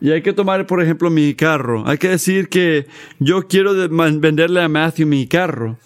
Y 0.00 0.10
hay 0.10 0.22
que 0.22 0.32
tomar, 0.32 0.66
por 0.66 0.82
ejemplo, 0.82 1.10
mi 1.10 1.34
carro. 1.34 1.86
Hay 1.86 1.98
que 1.98 2.08
decir 2.08 2.48
que 2.48 2.86
yo 3.18 3.46
quiero 3.46 3.74
venderle 3.90 4.62
a 4.62 4.70
Matthew 4.70 5.06
mi 5.06 5.26
carro, 5.26 5.78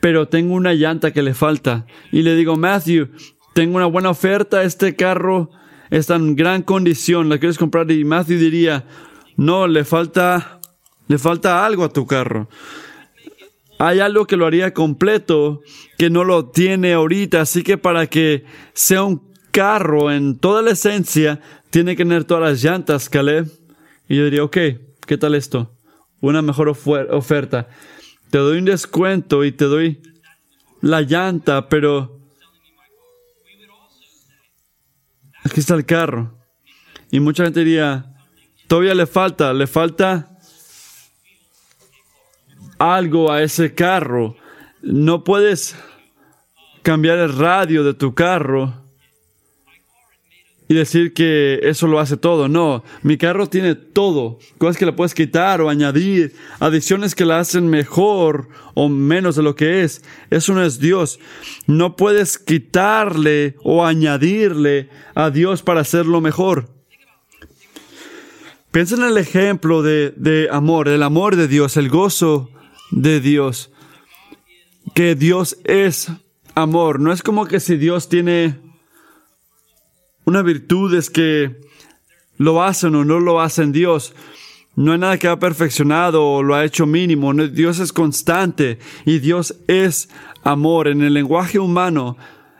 pero 0.00 0.26
tengo 0.26 0.54
una 0.54 0.74
llanta 0.74 1.12
que 1.12 1.22
le 1.22 1.34
falta. 1.34 1.86
Y 2.10 2.22
le 2.22 2.34
digo, 2.34 2.56
Matthew, 2.56 3.10
tengo 3.54 3.76
una 3.76 3.86
buena 3.86 4.10
oferta, 4.10 4.64
este 4.64 4.96
carro 4.96 5.50
está 5.88 6.16
en 6.16 6.34
gran 6.34 6.62
condición, 6.62 7.28
¿la 7.28 7.38
quieres 7.38 7.58
comprar? 7.58 7.88
Y 7.92 8.04
Matthew 8.04 8.38
diría, 8.38 8.86
no, 9.36 9.68
le 9.68 9.84
falta, 9.84 10.60
le 11.06 11.16
falta 11.16 11.64
algo 11.64 11.84
a 11.84 11.92
tu 11.92 12.08
carro. 12.08 12.48
Hay 13.84 14.00
algo 14.00 14.26
que 14.26 14.38
lo 14.38 14.46
haría 14.46 14.72
completo, 14.72 15.60
que 15.98 16.08
no 16.08 16.24
lo 16.24 16.48
tiene 16.48 16.94
ahorita, 16.94 17.42
así 17.42 17.62
que 17.62 17.76
para 17.76 18.06
que 18.06 18.46
sea 18.72 19.02
un 19.02 19.30
carro 19.50 20.10
en 20.10 20.38
toda 20.38 20.62
la 20.62 20.70
esencia, 20.70 21.42
tiene 21.68 21.94
que 21.94 22.04
tener 22.04 22.24
todas 22.24 22.50
las 22.50 22.64
llantas, 22.64 23.10
Caleb. 23.10 23.46
Y 24.08 24.16
yo 24.16 24.24
diría, 24.24 24.42
ok, 24.42 24.56
¿qué 25.06 25.18
tal 25.18 25.34
esto? 25.34 25.76
Una 26.22 26.40
mejor 26.40 26.70
oferta. 26.70 27.68
Te 28.30 28.38
doy 28.38 28.56
un 28.56 28.64
descuento 28.64 29.44
y 29.44 29.52
te 29.52 29.66
doy 29.66 30.00
la 30.80 31.02
llanta, 31.02 31.68
pero 31.68 32.20
aquí 35.44 35.60
está 35.60 35.74
el 35.74 35.84
carro. 35.84 36.38
Y 37.10 37.20
mucha 37.20 37.44
gente 37.44 37.60
diría, 37.60 38.14
todavía 38.66 38.94
le 38.94 39.04
falta, 39.04 39.52
le 39.52 39.66
falta 39.66 40.33
algo 42.78 43.30
a 43.30 43.42
ese 43.42 43.74
carro. 43.74 44.36
No 44.82 45.24
puedes 45.24 45.76
cambiar 46.82 47.18
el 47.18 47.36
radio 47.36 47.82
de 47.84 47.94
tu 47.94 48.14
carro 48.14 48.84
y 50.68 50.74
decir 50.74 51.12
que 51.12 51.60
eso 51.62 51.86
lo 51.86 51.98
hace 52.00 52.16
todo. 52.16 52.48
No, 52.48 52.84
mi 53.02 53.16
carro 53.16 53.48
tiene 53.48 53.74
todo. 53.74 54.38
Cosas 54.58 54.76
que 54.76 54.86
le 54.86 54.92
puedes 54.92 55.14
quitar 55.14 55.60
o 55.60 55.68
añadir, 55.68 56.34
adiciones 56.58 57.14
que 57.14 57.24
la 57.24 57.38
hacen 57.38 57.68
mejor 57.68 58.48
o 58.74 58.88
menos 58.88 59.36
de 59.36 59.42
lo 59.42 59.56
que 59.56 59.82
es. 59.82 60.02
Eso 60.30 60.54
no 60.54 60.64
es 60.64 60.78
Dios. 60.78 61.18
No 61.66 61.96
puedes 61.96 62.38
quitarle 62.38 63.56
o 63.62 63.84
añadirle 63.84 64.88
a 65.14 65.30
Dios 65.30 65.62
para 65.62 65.80
hacerlo 65.80 66.20
mejor. 66.20 66.68
Piensa 68.70 68.96
en 68.96 69.04
el 69.04 69.18
ejemplo 69.18 69.82
de, 69.82 70.12
de 70.16 70.48
amor, 70.50 70.88
el 70.88 71.02
amor 71.02 71.36
de 71.36 71.46
Dios, 71.46 71.76
el 71.76 71.88
gozo 71.88 72.50
de 72.94 73.20
Dios. 73.20 73.70
Que 74.94 75.14
Dios 75.14 75.58
es 75.64 76.10
amor. 76.54 77.00
No 77.00 77.12
es 77.12 77.22
como 77.22 77.46
que 77.46 77.60
si 77.60 77.76
Dios 77.76 78.08
tiene 78.08 78.60
una 80.24 80.42
virtud 80.42 80.94
es 80.94 81.10
que 81.10 81.60
lo 82.38 82.62
hacen 82.62 82.94
o 82.94 83.04
no 83.04 83.20
lo 83.20 83.40
hacen 83.40 83.72
Dios. 83.72 84.14
No 84.76 84.92
hay 84.92 84.98
nada 84.98 85.18
que 85.18 85.28
ha 85.28 85.38
perfeccionado 85.38 86.24
o 86.24 86.42
lo 86.42 86.54
ha 86.54 86.64
hecho 86.64 86.86
mínimo. 86.86 87.32
Dios 87.34 87.78
es 87.78 87.92
constante 87.92 88.78
y 89.04 89.18
Dios 89.18 89.56
es 89.68 90.08
amor. 90.42 90.88
En 90.88 91.02
el 91.02 91.14
lenguaje 91.14 91.58
humano 91.58 92.16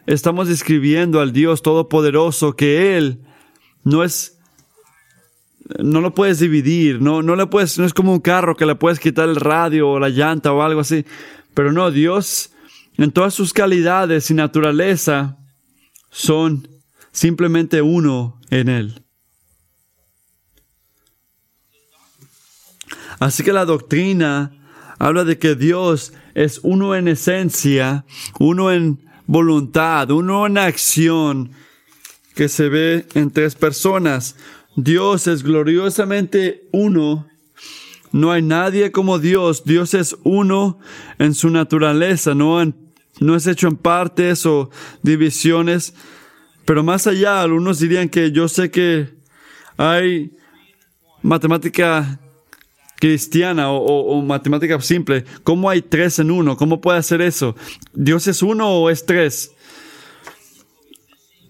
estamos 0.06 0.48
describiendo 0.48 1.20
al 1.20 1.32
Dios 1.32 1.62
todopoderoso 1.62 2.54
que 2.54 2.96
Él 2.96 3.20
no 3.82 4.04
es, 4.04 4.33
no 5.78 6.00
lo 6.00 6.14
puedes 6.14 6.40
dividir, 6.40 7.00
no, 7.00 7.22
no 7.22 7.36
le 7.36 7.46
puedes, 7.46 7.78
no 7.78 7.84
es 7.84 7.94
como 7.94 8.12
un 8.12 8.20
carro 8.20 8.56
que 8.56 8.66
le 8.66 8.74
puedes 8.74 9.00
quitar 9.00 9.28
el 9.28 9.36
radio 9.36 9.90
o 9.90 9.98
la 9.98 10.08
llanta 10.08 10.52
o 10.52 10.62
algo 10.62 10.80
así. 10.80 11.04
Pero 11.54 11.72
no, 11.72 11.90
Dios 11.90 12.50
en 12.96 13.10
todas 13.10 13.34
sus 13.34 13.52
calidades 13.52 14.30
y 14.30 14.34
naturaleza 14.34 15.38
son 16.10 16.68
simplemente 17.12 17.82
uno 17.82 18.40
en 18.50 18.68
Él. 18.68 19.04
Así 23.18 23.42
que 23.42 23.52
la 23.52 23.64
doctrina 23.64 24.52
habla 24.98 25.24
de 25.24 25.38
que 25.38 25.54
Dios 25.54 26.12
es 26.34 26.60
uno 26.62 26.94
en 26.94 27.08
esencia, 27.08 28.04
uno 28.38 28.70
en 28.70 29.00
voluntad, 29.26 30.10
uno 30.10 30.46
en 30.46 30.58
acción, 30.58 31.52
que 32.34 32.48
se 32.48 32.68
ve 32.68 33.06
en 33.14 33.30
tres 33.30 33.54
personas. 33.54 34.36
Dios 34.76 35.26
es 35.26 35.42
gloriosamente 35.42 36.68
uno. 36.72 37.28
No 38.12 38.32
hay 38.32 38.42
nadie 38.42 38.92
como 38.92 39.18
Dios. 39.18 39.64
Dios 39.64 39.94
es 39.94 40.16
uno 40.24 40.78
en 41.18 41.34
su 41.34 41.50
naturaleza, 41.50 42.34
no, 42.34 42.62
es 42.62 43.46
hecho 43.46 43.68
en 43.68 43.76
partes 43.76 44.46
o 44.46 44.70
divisiones, 45.02 45.94
pero 46.64 46.82
más 46.82 47.06
allá, 47.06 47.42
algunos 47.42 47.78
dirían 47.78 48.08
que 48.08 48.32
yo 48.32 48.48
sé 48.48 48.70
que 48.70 49.14
hay 49.76 50.32
matemática 51.22 52.20
cristiana 53.00 53.70
o, 53.70 54.22
matemática 54.22 54.80
simple. 54.80 55.24
¿Cómo 55.42 55.68
hay 55.68 55.82
tres 55.82 56.18
en 56.18 56.30
uno? 56.30 56.56
¿Cómo 56.56 56.80
puede 56.80 56.98
hacer 56.98 57.20
eso? 57.20 57.54
¿Dios 57.92 58.26
es 58.26 58.42
uno 58.42 58.70
o 58.70 58.90
es 58.90 59.04
tres? 59.04 59.52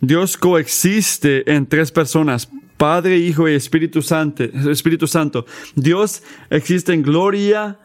Dios 0.01 0.37
coexiste 0.37 1.51
en 1.53 1.67
tres 1.67 1.93
personas, 1.93 2.49
Padre, 2.85 3.17
Hijo 3.17 3.49
y 3.49 3.55
Espíritu 3.55 4.03
Santo. 4.03 4.45
Espíritu 4.45 5.07
Santo. 5.07 5.47
Dios 5.75 6.23
existe 6.51 6.93
en 6.93 7.01
gloria, 7.01 7.79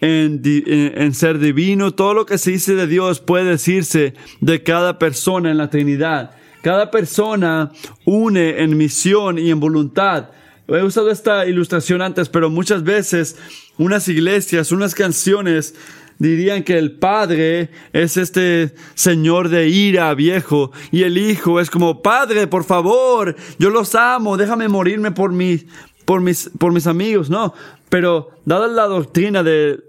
en, 0.00 0.40
en, 0.44 1.14
ser 1.14 1.40
divino. 1.40 1.90
Todo 1.90 2.14
lo 2.14 2.26
que 2.26 2.38
se 2.38 2.52
dice 2.52 2.76
de 2.76 2.86
Dios 2.86 3.18
puede 3.18 3.46
decirse 3.46 4.14
de 4.40 4.62
cada 4.62 5.00
persona 5.00 5.50
en 5.50 5.58
la 5.58 5.68
Trinidad. 5.68 6.30
Cada 6.62 6.92
persona 6.92 7.72
une 8.04 8.62
en 8.62 8.76
misión 8.76 9.36
y 9.40 9.50
en 9.50 9.58
voluntad. 9.58 10.28
He 10.68 10.84
usado 10.84 11.10
esta 11.10 11.44
ilustración 11.44 12.00
antes, 12.00 12.28
pero 12.28 12.48
muchas 12.48 12.84
veces 12.84 13.36
unas 13.78 14.06
iglesias, 14.06 14.70
unas 14.70 14.94
canciones 14.94 15.74
dirían 16.18 16.62
que 16.62 16.78
el 16.78 16.92
padre 16.92 17.70
es 17.92 18.16
este 18.16 18.74
señor 18.94 19.48
de 19.48 19.68
ira 19.68 20.14
viejo 20.14 20.72
y 20.90 21.02
el 21.02 21.18
hijo 21.18 21.60
es 21.60 21.70
como, 21.70 22.02
padre, 22.02 22.46
por 22.46 22.64
favor, 22.64 23.36
yo 23.58 23.70
los 23.70 23.94
amo, 23.94 24.36
déjame 24.36 24.68
morirme 24.68 25.10
por 25.10 25.32
mis, 25.32 25.66
por 26.04 26.20
mis, 26.20 26.50
por 26.58 26.72
mis 26.72 26.86
amigos. 26.86 27.30
No, 27.30 27.54
pero 27.88 28.30
dada 28.44 28.66
la 28.66 28.84
doctrina 28.84 29.42
de, 29.42 29.80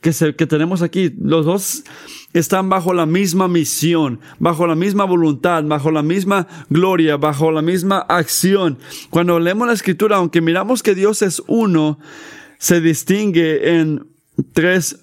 que, 0.00 0.12
se, 0.12 0.34
que 0.34 0.46
tenemos 0.46 0.82
aquí, 0.82 1.14
los 1.20 1.46
dos 1.46 1.84
están 2.32 2.68
bajo 2.68 2.92
la 2.92 3.06
misma 3.06 3.46
misión, 3.46 4.20
bajo 4.38 4.66
la 4.66 4.74
misma 4.74 5.04
voluntad, 5.04 5.62
bajo 5.64 5.90
la 5.90 6.02
misma 6.02 6.48
gloria, 6.70 7.16
bajo 7.16 7.52
la 7.52 7.62
misma 7.62 7.98
acción. 8.00 8.78
Cuando 9.10 9.38
leemos 9.38 9.66
la 9.68 9.74
escritura, 9.74 10.16
aunque 10.16 10.40
miramos 10.40 10.82
que 10.82 10.94
Dios 10.94 11.22
es 11.22 11.42
uno, 11.46 11.98
se 12.58 12.80
distingue 12.80 13.78
en 13.78 14.06
tres 14.52 15.01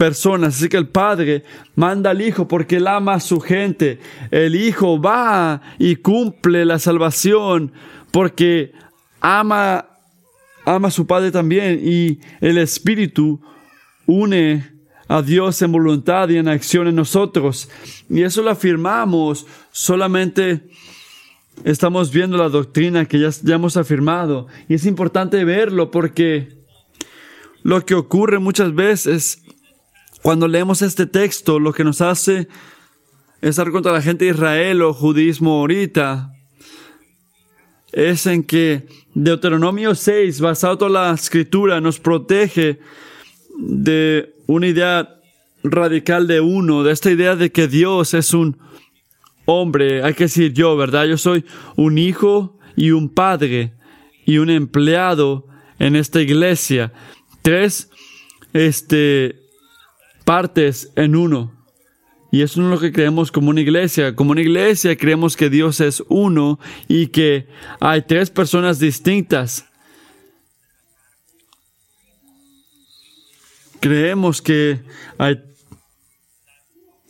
personas. 0.00 0.56
Así 0.56 0.70
que 0.70 0.78
el 0.78 0.88
Padre 0.88 1.44
manda 1.76 2.08
al 2.08 2.22
Hijo 2.22 2.48
porque 2.48 2.76
él 2.76 2.86
ama 2.86 3.12
a 3.12 3.20
su 3.20 3.38
gente. 3.38 3.98
El 4.30 4.56
Hijo 4.56 4.98
va 4.98 5.60
y 5.78 5.96
cumple 5.96 6.64
la 6.64 6.78
salvación 6.78 7.70
porque 8.10 8.72
ama, 9.20 9.84
ama 10.64 10.88
a 10.88 10.90
su 10.90 11.06
Padre 11.06 11.30
también. 11.30 11.82
Y 11.84 12.18
el 12.40 12.56
Espíritu 12.56 13.42
une 14.06 14.72
a 15.06 15.20
Dios 15.20 15.60
en 15.60 15.70
voluntad 15.70 16.30
y 16.30 16.38
en 16.38 16.48
acción 16.48 16.88
en 16.88 16.94
nosotros. 16.96 17.68
Y 18.08 18.22
eso 18.22 18.40
lo 18.40 18.48
afirmamos 18.52 19.46
solamente 19.70 20.70
estamos 21.62 22.10
viendo 22.10 22.38
la 22.38 22.48
doctrina 22.48 23.04
que 23.04 23.18
ya, 23.18 23.28
ya 23.42 23.56
hemos 23.56 23.76
afirmado. 23.76 24.46
Y 24.66 24.72
es 24.76 24.86
importante 24.86 25.44
verlo 25.44 25.90
porque 25.90 26.48
lo 27.62 27.84
que 27.84 27.94
ocurre 27.94 28.38
muchas 28.38 28.74
veces 28.74 29.42
cuando 30.22 30.48
leemos 30.48 30.82
este 30.82 31.06
texto, 31.06 31.58
lo 31.58 31.72
que 31.72 31.84
nos 31.84 32.00
hace 32.00 32.48
estar 33.40 33.70
contra 33.70 33.92
la 33.92 34.02
gente 34.02 34.26
de 34.26 34.32
Israel 34.32 34.82
o 34.82 34.92
judismo 34.92 35.60
ahorita, 35.60 36.32
es 37.92 38.26
en 38.26 38.44
que 38.44 38.86
Deuteronomio 39.14 39.94
6, 39.94 40.40
basado 40.40 40.74
en 40.74 40.78
toda 40.78 40.90
la 40.90 41.14
escritura, 41.14 41.80
nos 41.80 41.98
protege 41.98 42.78
de 43.58 44.34
una 44.46 44.66
idea 44.66 45.16
radical 45.62 46.26
de 46.26 46.40
uno, 46.40 46.82
de 46.82 46.92
esta 46.92 47.10
idea 47.10 47.36
de 47.36 47.50
que 47.50 47.66
Dios 47.66 48.14
es 48.14 48.32
un 48.32 48.58
hombre, 49.46 50.02
hay 50.02 50.14
que 50.14 50.24
decir 50.24 50.52
yo, 50.52 50.76
¿verdad? 50.76 51.06
Yo 51.06 51.18
soy 51.18 51.44
un 51.76 51.98
hijo 51.98 52.58
y 52.76 52.92
un 52.92 53.08
padre 53.08 53.72
y 54.24 54.38
un 54.38 54.50
empleado 54.50 55.46
en 55.78 55.96
esta 55.96 56.20
iglesia. 56.20 56.92
Tres, 57.42 57.90
este, 58.52 59.40
partes 60.30 60.92
en 60.94 61.16
uno. 61.16 61.52
Y 62.30 62.42
eso 62.42 62.60
no 62.60 62.68
es 62.68 62.74
lo 62.76 62.80
que 62.80 62.92
creemos 62.92 63.32
como 63.32 63.50
una 63.50 63.62
iglesia. 63.62 64.14
Como 64.14 64.30
una 64.30 64.42
iglesia 64.42 64.96
creemos 64.96 65.36
que 65.36 65.50
Dios 65.50 65.80
es 65.80 66.04
uno 66.08 66.60
y 66.86 67.08
que 67.08 67.48
hay 67.80 68.02
tres 68.02 68.30
personas 68.30 68.78
distintas. 68.78 69.66
Creemos 73.80 74.40
que 74.40 74.78
hay, 75.18 75.42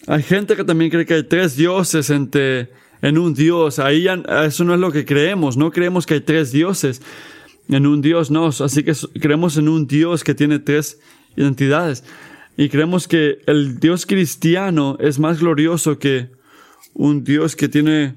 hay 0.07 0.23
gente 0.23 0.57
que 0.57 0.65
también 0.65 0.91
cree 0.91 1.05
que 1.05 1.13
hay 1.13 1.25
tres 1.25 1.57
dioses 1.57 2.09
entre, 2.09 2.71
en 3.03 3.19
un 3.19 3.35
Dios. 3.35 3.81
Ahí 3.81 4.07
eso 4.47 4.65
no 4.65 4.73
es 4.73 4.81
lo 4.81 4.91
que 4.91 5.05
creemos. 5.05 5.59
No 5.59 5.71
creemos 5.71 6.07
que 6.07 6.15
hay 6.15 6.21
tres 6.23 6.53
dioses 6.53 7.03
en 7.69 7.87
un 7.87 8.01
Dios, 8.01 8.31
no. 8.31 8.47
Así 8.47 8.83
que 8.83 8.95
creemos 9.21 9.59
en 9.59 9.69
un 9.69 9.87
Dios 9.87 10.25
que 10.25 10.35
tiene 10.35 10.59
tres 10.59 10.99
identidades. 11.37 12.03
Y 12.61 12.69
creemos 12.69 13.09
que 13.09 13.39
el 13.47 13.81
Dios 13.81 14.05
cristiano 14.05 14.99
es 15.01 15.19
más 15.19 15.41
glorioso 15.41 15.99
que 15.99 16.31
un 16.93 17.25
Dios 17.25 17.57
que 17.57 17.71
tiene 17.71 18.17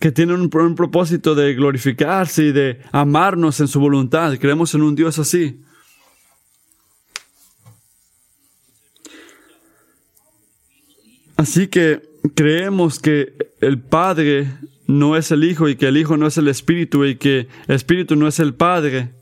que 0.00 0.10
tiene 0.10 0.34
un, 0.34 0.50
un, 0.52 0.74
propósito 0.74 1.36
de 1.36 1.54
glorificarse 1.54 2.46
y 2.46 2.50
de 2.50 2.80
amarnos 2.90 3.60
en 3.60 3.68
su 3.68 3.78
voluntad. 3.78 4.36
Creemos 4.40 4.74
en 4.74 4.82
un 4.82 4.96
Dios 4.96 5.20
así. 5.20 5.62
Así 11.36 11.68
que 11.68 12.02
creemos 12.34 12.98
que 12.98 13.52
el 13.60 13.80
Padre 13.80 14.52
no 14.88 15.16
es 15.16 15.30
el 15.30 15.44
Hijo 15.44 15.68
y 15.68 15.76
que 15.76 15.86
el 15.86 15.96
Hijo 15.96 16.16
no 16.16 16.26
es 16.26 16.36
el 16.38 16.48
Espíritu 16.48 17.04
y 17.04 17.14
que 17.14 17.46
el 17.68 17.76
Espíritu 17.76 18.16
no 18.16 18.26
es 18.26 18.40
el 18.40 18.52
Padre. 18.52 19.15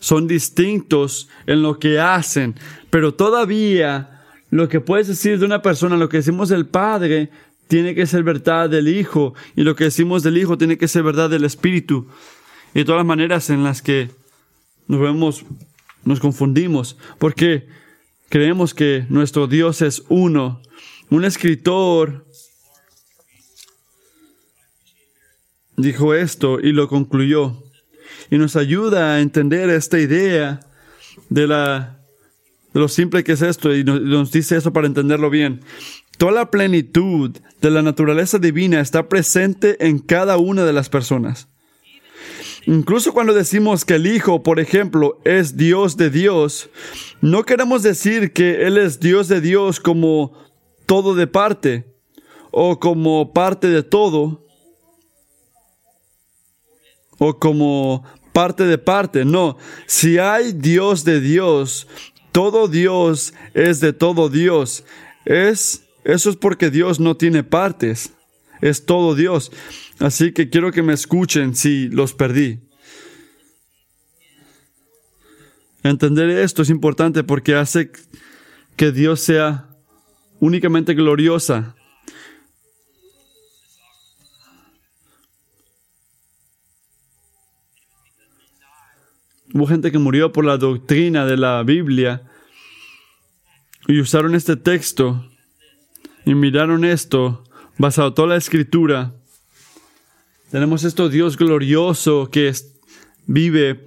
Son 0.00 0.26
distintos 0.26 1.28
en 1.46 1.62
lo 1.62 1.78
que 1.78 1.98
hacen, 1.98 2.54
pero 2.90 3.14
todavía 3.14 4.22
lo 4.50 4.68
que 4.68 4.80
puedes 4.80 5.08
decir 5.08 5.38
de 5.38 5.46
una 5.46 5.62
persona, 5.62 5.96
lo 5.96 6.08
que 6.08 6.18
decimos 6.18 6.48
del 6.48 6.66
Padre, 6.66 7.30
tiene 7.68 7.94
que 7.94 8.06
ser 8.06 8.22
verdad 8.22 8.70
del 8.70 8.88
Hijo 8.88 9.34
y 9.56 9.62
lo 9.62 9.74
que 9.74 9.84
decimos 9.84 10.22
del 10.22 10.38
Hijo 10.38 10.56
tiene 10.56 10.78
que 10.78 10.88
ser 10.88 11.02
verdad 11.02 11.30
del 11.30 11.44
Espíritu. 11.44 12.06
Y 12.74 12.84
todas 12.84 13.00
las 13.00 13.06
maneras 13.06 13.50
en 13.50 13.64
las 13.64 13.82
que 13.82 14.10
nos 14.86 15.00
vemos, 15.00 15.44
nos 16.04 16.20
confundimos, 16.20 16.96
porque 17.18 17.66
creemos 18.28 18.74
que 18.74 19.06
nuestro 19.08 19.46
Dios 19.46 19.82
es 19.82 20.04
uno. 20.08 20.60
Un 21.10 21.24
escritor 21.24 22.26
dijo 25.76 26.14
esto 26.14 26.60
y 26.60 26.72
lo 26.72 26.88
concluyó. 26.88 27.65
Y 28.30 28.38
nos 28.38 28.56
ayuda 28.56 29.14
a 29.14 29.20
entender 29.20 29.70
esta 29.70 29.98
idea 29.98 30.60
de, 31.28 31.46
la, 31.46 31.98
de 32.72 32.80
lo 32.80 32.88
simple 32.88 33.24
que 33.24 33.32
es 33.32 33.42
esto 33.42 33.74
y 33.74 33.84
nos, 33.84 34.00
nos 34.00 34.32
dice 34.32 34.56
eso 34.56 34.72
para 34.72 34.86
entenderlo 34.86 35.30
bien. 35.30 35.60
Toda 36.18 36.32
la 36.32 36.50
plenitud 36.50 37.36
de 37.60 37.70
la 37.70 37.82
naturaleza 37.82 38.38
divina 38.38 38.80
está 38.80 39.08
presente 39.08 39.86
en 39.86 39.98
cada 39.98 40.38
una 40.38 40.64
de 40.64 40.72
las 40.72 40.88
personas. 40.88 41.48
Incluso 42.66 43.12
cuando 43.12 43.32
decimos 43.32 43.84
que 43.84 43.94
el 43.94 44.06
Hijo, 44.08 44.42
por 44.42 44.58
ejemplo, 44.58 45.20
es 45.24 45.56
Dios 45.56 45.96
de 45.96 46.10
Dios, 46.10 46.68
no 47.20 47.44
queremos 47.44 47.84
decir 47.84 48.32
que 48.32 48.66
Él 48.66 48.76
es 48.76 48.98
Dios 48.98 49.28
de 49.28 49.40
Dios 49.40 49.78
como 49.78 50.32
todo 50.84 51.14
de 51.14 51.28
parte 51.28 51.86
o 52.50 52.80
como 52.80 53.32
parte 53.32 53.68
de 53.68 53.84
todo, 53.84 54.45
o 57.18 57.38
como 57.38 58.04
parte 58.32 58.64
de 58.64 58.78
parte. 58.78 59.24
No, 59.24 59.56
si 59.86 60.18
hay 60.18 60.52
Dios 60.52 61.04
de 61.04 61.20
Dios, 61.20 61.86
todo 62.32 62.68
Dios 62.68 63.32
es 63.54 63.80
de 63.80 63.92
todo 63.92 64.28
Dios. 64.28 64.84
Es, 65.24 65.84
eso 66.04 66.30
es 66.30 66.36
porque 66.36 66.70
Dios 66.70 67.00
no 67.00 67.16
tiene 67.16 67.42
partes. 67.42 68.12
Es 68.60 68.86
todo 68.86 69.14
Dios. 69.14 69.52
Así 69.98 70.32
que 70.32 70.50
quiero 70.50 70.72
que 70.72 70.82
me 70.82 70.92
escuchen 70.92 71.54
si 71.54 71.88
los 71.88 72.14
perdí. 72.14 72.60
Entender 75.82 76.30
esto 76.30 76.62
es 76.62 76.70
importante 76.70 77.22
porque 77.22 77.54
hace 77.54 77.90
que 78.76 78.92
Dios 78.92 79.20
sea 79.20 79.68
únicamente 80.40 80.94
gloriosa 80.94 81.74
Hubo 89.56 89.66
gente 89.66 89.90
que 89.90 89.98
murió 89.98 90.32
por 90.32 90.44
la 90.44 90.58
doctrina 90.58 91.24
de 91.24 91.38
la 91.38 91.62
Biblia 91.62 92.24
y 93.88 94.00
usaron 94.00 94.34
este 94.34 94.54
texto 94.54 95.24
y 96.26 96.34
miraron 96.34 96.84
esto 96.84 97.42
basado 97.78 98.12
toda 98.12 98.28
la 98.28 98.36
escritura. 98.36 99.14
Tenemos 100.50 100.84
esto 100.84 101.08
Dios 101.08 101.38
glorioso 101.38 102.28
que 102.30 102.52
vive 103.26 103.82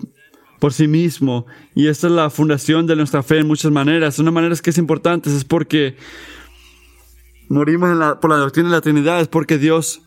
por 0.58 0.74
sí 0.74 0.88
mismo 0.88 1.46
y 1.76 1.86
esta 1.86 2.08
es 2.08 2.14
la 2.14 2.32
fundación 2.32 2.88
de 2.88 2.96
nuestra 2.96 3.22
fe 3.22 3.38
en 3.38 3.46
muchas 3.46 3.72
maneras. 3.72 4.18
Una 4.18 4.32
manera 4.32 4.56
que 4.56 4.72
es 4.72 4.78
importante 4.80 5.30
es 5.30 5.44
porque 5.44 5.98
morimos 7.48 8.18
por 8.18 8.32
la 8.32 8.38
doctrina 8.38 8.70
de 8.70 8.76
la 8.76 8.82
Trinidad, 8.82 9.22
es 9.22 9.28
porque 9.28 9.60
Dios 9.60 10.02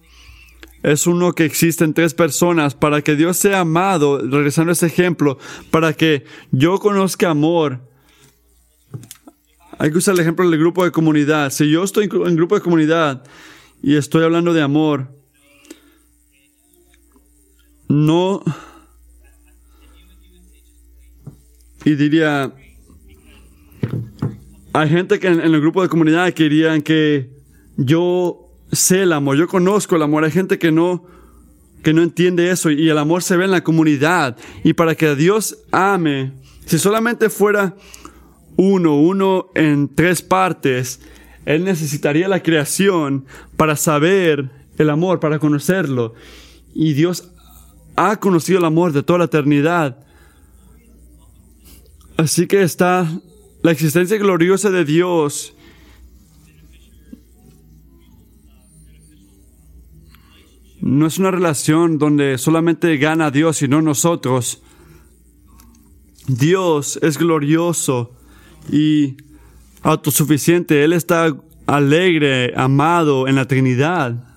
es 0.82 1.06
uno 1.06 1.32
que 1.32 1.44
existe 1.44 1.84
en 1.84 1.94
tres 1.94 2.14
personas 2.14 2.74
para 2.74 3.02
que 3.02 3.16
Dios 3.16 3.36
sea 3.36 3.60
amado, 3.60 4.18
regresando 4.18 4.70
a 4.70 4.72
ese 4.72 4.86
ejemplo, 4.86 5.38
para 5.70 5.92
que 5.92 6.24
yo 6.50 6.78
conozca 6.78 7.30
amor. 7.30 7.80
Hay 9.78 9.90
que 9.90 9.98
usar 9.98 10.14
el 10.14 10.20
ejemplo 10.20 10.48
del 10.48 10.58
grupo 10.58 10.84
de 10.84 10.92
comunidad. 10.92 11.50
Si 11.50 11.70
yo 11.70 11.82
estoy 11.84 12.08
en 12.12 12.36
grupo 12.36 12.54
de 12.54 12.60
comunidad 12.60 13.24
y 13.82 13.96
estoy 13.96 14.24
hablando 14.24 14.52
de 14.52 14.62
amor, 14.62 15.08
no... 17.88 18.42
Y 21.84 21.96
diría, 21.96 22.54
hay 24.72 24.88
gente 24.88 25.18
que 25.18 25.26
en, 25.26 25.40
el 25.40 25.60
grupo 25.60 25.82
de 25.82 25.88
comunidad 25.88 26.32
querían 26.32 26.80
que 26.80 27.28
yo 27.76 28.51
sé 28.72 29.02
el 29.02 29.12
amor, 29.12 29.36
yo 29.36 29.46
conozco 29.46 29.96
el 29.96 30.02
amor. 30.02 30.24
Hay 30.24 30.30
gente 30.30 30.58
que 30.58 30.72
no, 30.72 31.04
que 31.82 31.92
no 31.92 32.02
entiende 32.02 32.50
eso 32.50 32.70
y 32.70 32.88
el 32.88 32.98
amor 32.98 33.22
se 33.22 33.36
ve 33.36 33.44
en 33.44 33.50
la 33.50 33.62
comunidad. 33.62 34.36
Y 34.64 34.72
para 34.72 34.94
que 34.94 35.14
Dios 35.14 35.58
ame, 35.70 36.32
si 36.66 36.78
solamente 36.78 37.28
fuera 37.28 37.76
uno, 38.56 38.96
uno 38.96 39.50
en 39.54 39.88
tres 39.94 40.22
partes, 40.22 41.00
Él 41.44 41.64
necesitaría 41.64 42.28
la 42.28 42.42
creación 42.42 43.26
para 43.56 43.76
saber 43.76 44.50
el 44.78 44.90
amor, 44.90 45.20
para 45.20 45.38
conocerlo. 45.38 46.14
Y 46.74 46.94
Dios 46.94 47.30
ha 47.96 48.16
conocido 48.16 48.58
el 48.58 48.64
amor 48.64 48.92
de 48.92 49.02
toda 49.02 49.20
la 49.20 49.24
eternidad. 49.26 49.98
Así 52.16 52.46
que 52.46 52.62
está 52.62 53.06
la 53.62 53.70
existencia 53.70 54.16
gloriosa 54.16 54.70
de 54.70 54.84
Dios 54.84 55.54
No 60.82 61.06
es 61.06 61.18
una 61.20 61.30
relación 61.30 61.96
donde 61.96 62.38
solamente 62.38 62.96
gana 62.96 63.30
Dios 63.30 63.62
y 63.62 63.68
no 63.68 63.80
nosotros. 63.82 64.62
Dios 66.26 66.98
es 67.02 67.18
glorioso 67.18 68.16
y 68.68 69.16
autosuficiente. 69.82 70.82
Él 70.82 70.92
está 70.92 71.36
alegre, 71.66 72.52
amado 72.56 73.28
en 73.28 73.36
la 73.36 73.46
Trinidad. 73.46 74.36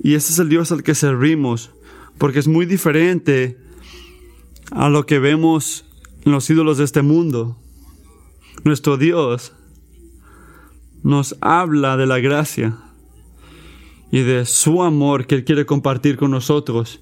Y 0.00 0.14
ese 0.14 0.32
es 0.32 0.38
el 0.38 0.48
Dios 0.48 0.70
al 0.70 0.84
que 0.84 0.94
servimos, 0.94 1.72
porque 2.16 2.38
es 2.38 2.46
muy 2.46 2.64
diferente 2.64 3.58
a 4.70 4.88
lo 4.88 5.06
que 5.06 5.18
vemos 5.18 5.86
en 6.24 6.30
los 6.30 6.48
ídolos 6.48 6.78
de 6.78 6.84
este 6.84 7.02
mundo. 7.02 7.58
Nuestro 8.62 8.96
Dios 8.96 9.54
nos 11.02 11.36
habla 11.40 11.96
de 11.96 12.06
la 12.06 12.20
gracia 12.20 12.78
y 14.12 14.20
de 14.20 14.44
su 14.44 14.82
amor 14.82 15.26
que 15.26 15.36
Él 15.36 15.44
quiere 15.44 15.64
compartir 15.64 16.18
con 16.18 16.30
nosotros. 16.30 17.00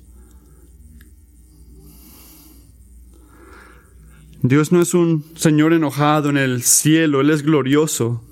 Dios 4.42 4.70
no 4.70 4.81
es 4.81 4.94
un 4.94 5.25
Señor 5.35 5.73
enojado 5.73 6.31
en 6.31 6.37
el 6.37 6.62
cielo, 6.62 7.20
Él 7.20 7.31
es 7.31 7.42
glorioso 7.42 8.23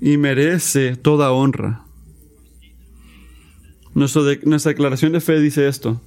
y 0.00 0.16
merece 0.16 0.96
toda 0.96 1.30
honra. 1.30 1.84
nuestra 3.94 4.22
declaración 4.24 5.12
de 5.12 5.20
fe 5.20 5.40
dice 5.40 5.68
esto. 5.68 6.00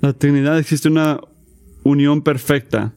La 0.00 0.12
Trinidad 0.12 0.56
existe 0.58 0.88
una 0.88 1.20
unión 1.82 2.22
perfecta 2.22 2.92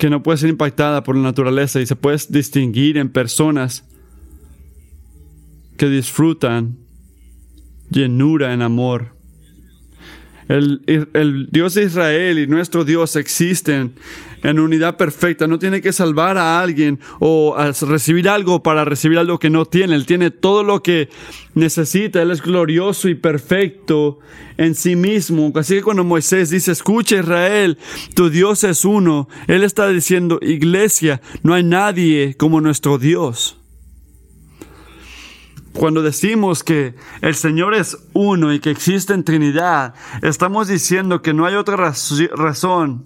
que 0.00 0.08
no 0.08 0.22
puede 0.22 0.38
ser 0.38 0.48
impactada 0.48 1.04
por 1.04 1.14
la 1.14 1.20
naturaleza 1.20 1.78
y 1.78 1.84
se 1.84 1.94
puede 1.94 2.16
distinguir 2.30 2.96
en 2.96 3.10
personas 3.10 3.84
que 5.76 5.90
disfrutan 5.90 6.78
llenura 7.90 8.54
en 8.54 8.62
amor. 8.62 9.14
El, 10.50 11.48
Dios 11.52 11.74
de 11.74 11.84
Israel 11.84 12.40
y 12.40 12.46
nuestro 12.48 12.84
Dios 12.84 13.14
existen 13.14 13.92
en 14.42 14.58
unidad 14.58 14.96
perfecta. 14.96 15.46
No 15.46 15.60
tiene 15.60 15.80
que 15.80 15.92
salvar 15.92 16.38
a 16.38 16.60
alguien 16.60 16.98
o 17.20 17.56
recibir 17.82 18.28
algo 18.28 18.60
para 18.60 18.84
recibir 18.84 19.18
algo 19.18 19.38
que 19.38 19.48
no 19.48 19.64
tiene. 19.64 19.94
Él 19.94 20.06
tiene 20.06 20.32
todo 20.32 20.64
lo 20.64 20.82
que 20.82 21.08
necesita. 21.54 22.20
Él 22.20 22.32
es 22.32 22.42
glorioso 22.42 23.08
y 23.08 23.14
perfecto 23.14 24.18
en 24.56 24.74
sí 24.74 24.96
mismo. 24.96 25.52
Así 25.54 25.76
que 25.76 25.82
cuando 25.82 26.02
Moisés 26.02 26.50
dice, 26.50 26.72
escucha 26.72 27.18
Israel, 27.18 27.78
tu 28.14 28.28
Dios 28.28 28.64
es 28.64 28.84
uno, 28.84 29.28
Él 29.46 29.62
está 29.62 29.86
diciendo, 29.88 30.40
iglesia, 30.42 31.20
no 31.44 31.54
hay 31.54 31.62
nadie 31.62 32.34
como 32.36 32.60
nuestro 32.60 32.98
Dios. 32.98 33.59
Cuando 35.72 36.02
decimos 36.02 36.64
que 36.64 36.94
el 37.22 37.34
Señor 37.34 37.74
es 37.74 37.96
uno 38.12 38.52
y 38.52 38.60
que 38.60 38.70
existe 38.70 39.14
en 39.14 39.24
Trinidad, 39.24 39.94
estamos 40.22 40.68
diciendo 40.68 41.22
que 41.22 41.32
no 41.32 41.46
hay 41.46 41.54
otra 41.54 41.76
razón. 41.76 43.04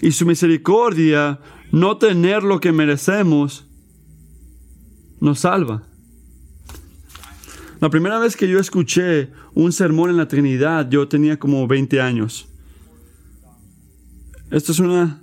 Y 0.00 0.12
su 0.12 0.26
misericordia, 0.26 1.38
no 1.70 1.98
tener 1.98 2.42
lo 2.42 2.60
que 2.60 2.72
merecemos, 2.72 3.66
nos 5.20 5.40
salva. 5.40 5.82
La 7.80 7.90
primera 7.90 8.18
vez 8.18 8.36
que 8.36 8.48
yo 8.48 8.58
escuché 8.58 9.30
un 9.54 9.72
sermón 9.72 10.10
en 10.10 10.16
la 10.16 10.28
Trinidad, 10.28 10.88
yo 10.88 11.08
tenía 11.08 11.38
como 11.38 11.66
20 11.66 12.00
años. 12.00 12.48
Esto 14.50 14.72
es 14.72 14.78
una 14.78 15.21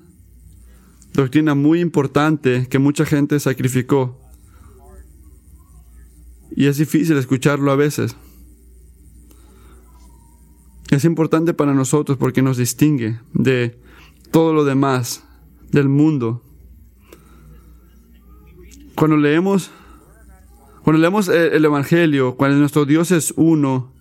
doctrina 1.21 1.55
muy 1.55 1.81
importante 1.81 2.67
que 2.69 2.79
mucha 2.79 3.05
gente 3.05 3.39
sacrificó. 3.39 4.17
Y 6.55 6.67
es 6.67 6.77
difícil 6.77 7.17
escucharlo 7.17 7.71
a 7.71 7.75
veces. 7.75 8.15
Es 10.89 11.05
importante 11.05 11.53
para 11.53 11.73
nosotros 11.73 12.17
porque 12.17 12.41
nos 12.41 12.57
distingue 12.57 13.19
de 13.33 13.79
todo 14.31 14.53
lo 14.53 14.65
demás 14.65 15.23
del 15.71 15.89
mundo. 15.89 16.43
Cuando 18.95 19.17
leemos 19.17 19.71
cuando 20.83 21.01
leemos 21.01 21.27
el 21.27 21.63
Evangelio, 21.63 22.35
cuando 22.35 22.57
nuestro 22.57 22.85
Dios 22.85 23.11
es 23.11 23.33
uno, 23.35 23.93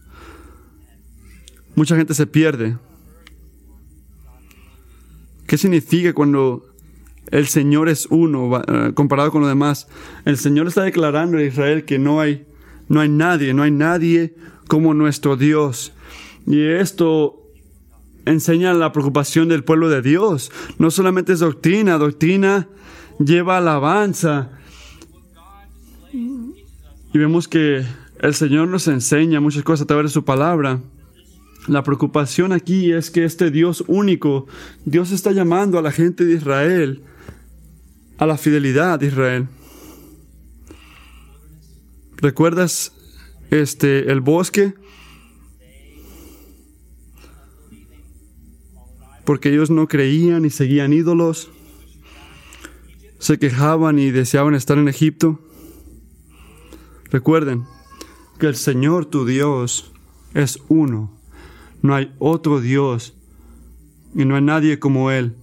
mucha 1.74 1.96
gente 1.96 2.14
se 2.14 2.26
pierde. 2.26 2.78
¿Qué 5.46 5.58
significa 5.58 6.14
cuando 6.14 6.68
el 7.30 7.46
Señor 7.46 7.88
es 7.88 8.06
uno 8.10 8.62
eh, 8.66 8.92
comparado 8.94 9.30
con 9.30 9.42
lo 9.42 9.48
demás. 9.48 9.88
El 10.24 10.38
Señor 10.38 10.66
está 10.66 10.82
declarando 10.82 11.38
a 11.38 11.42
Israel 11.42 11.84
que 11.84 11.98
no 11.98 12.20
hay, 12.20 12.46
no 12.88 13.00
hay 13.00 13.08
nadie, 13.08 13.54
no 13.54 13.62
hay 13.62 13.70
nadie 13.70 14.34
como 14.66 14.94
nuestro 14.94 15.36
Dios. 15.36 15.92
Y 16.46 16.62
esto 16.62 17.42
enseña 18.24 18.72
la 18.74 18.92
preocupación 18.92 19.48
del 19.48 19.64
pueblo 19.64 19.88
de 19.88 20.02
Dios. 20.02 20.50
No 20.78 20.90
solamente 20.90 21.32
es 21.32 21.40
doctrina, 21.40 21.98
doctrina 21.98 22.68
lleva 23.18 23.58
alabanza. 23.58 24.50
Y 26.12 27.18
vemos 27.18 27.48
que 27.48 27.84
el 28.20 28.34
Señor 28.34 28.68
nos 28.68 28.88
enseña 28.88 29.40
muchas 29.40 29.62
cosas 29.62 29.84
a 29.84 29.86
través 29.86 30.06
de 30.06 30.10
su 30.10 30.24
palabra. 30.24 30.80
La 31.66 31.82
preocupación 31.82 32.52
aquí 32.52 32.92
es 32.92 33.10
que 33.10 33.24
este 33.24 33.50
Dios 33.50 33.84
único, 33.86 34.46
Dios 34.86 35.10
está 35.10 35.32
llamando 35.32 35.78
a 35.78 35.82
la 35.82 35.92
gente 35.92 36.24
de 36.24 36.34
Israel 36.34 37.02
a 38.18 38.26
la 38.26 38.36
fidelidad 38.36 38.98
de 38.98 39.06
Israel. 39.06 39.48
¿Recuerdas 42.16 42.92
este 43.50 44.10
el 44.10 44.20
bosque? 44.20 44.74
Porque 49.24 49.50
ellos 49.50 49.70
no 49.70 49.86
creían 49.86 50.44
y 50.44 50.50
seguían 50.50 50.92
ídolos. 50.92 51.50
Se 53.20 53.38
quejaban 53.38 53.98
y 53.98 54.10
deseaban 54.10 54.54
estar 54.54 54.78
en 54.78 54.88
Egipto. 54.88 55.40
Recuerden 57.10 57.64
que 58.38 58.46
el 58.46 58.56
Señor 58.56 59.06
tu 59.06 59.26
Dios 59.26 59.92
es 60.34 60.58
uno. 60.68 61.16
No 61.82 61.94
hay 61.94 62.12
otro 62.18 62.60
Dios 62.60 63.14
y 64.14 64.24
no 64.24 64.34
hay 64.34 64.42
nadie 64.42 64.78
como 64.78 65.10
Él. 65.10 65.36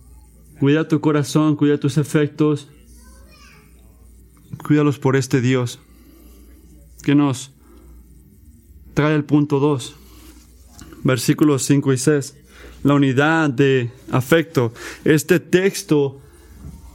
Cuida 0.59 0.87
tu 0.87 1.01
corazón, 1.01 1.55
cuida 1.55 1.77
tus 1.77 1.97
efectos. 1.97 2.69
Cuídalos 4.65 4.99
por 4.99 5.15
este 5.15 5.41
Dios 5.41 5.79
que 7.03 7.13
nos 7.13 7.51
trae 8.93 9.15
el 9.15 9.25
punto 9.25 9.59
2, 9.59 9.95
versículos 11.03 11.63
5 11.63 11.93
y 11.93 11.97
6. 11.97 12.35
La 12.83 12.93
unidad 12.93 13.49
de 13.49 13.91
afecto. 14.11 14.73
Este 15.03 15.39
texto 15.39 16.21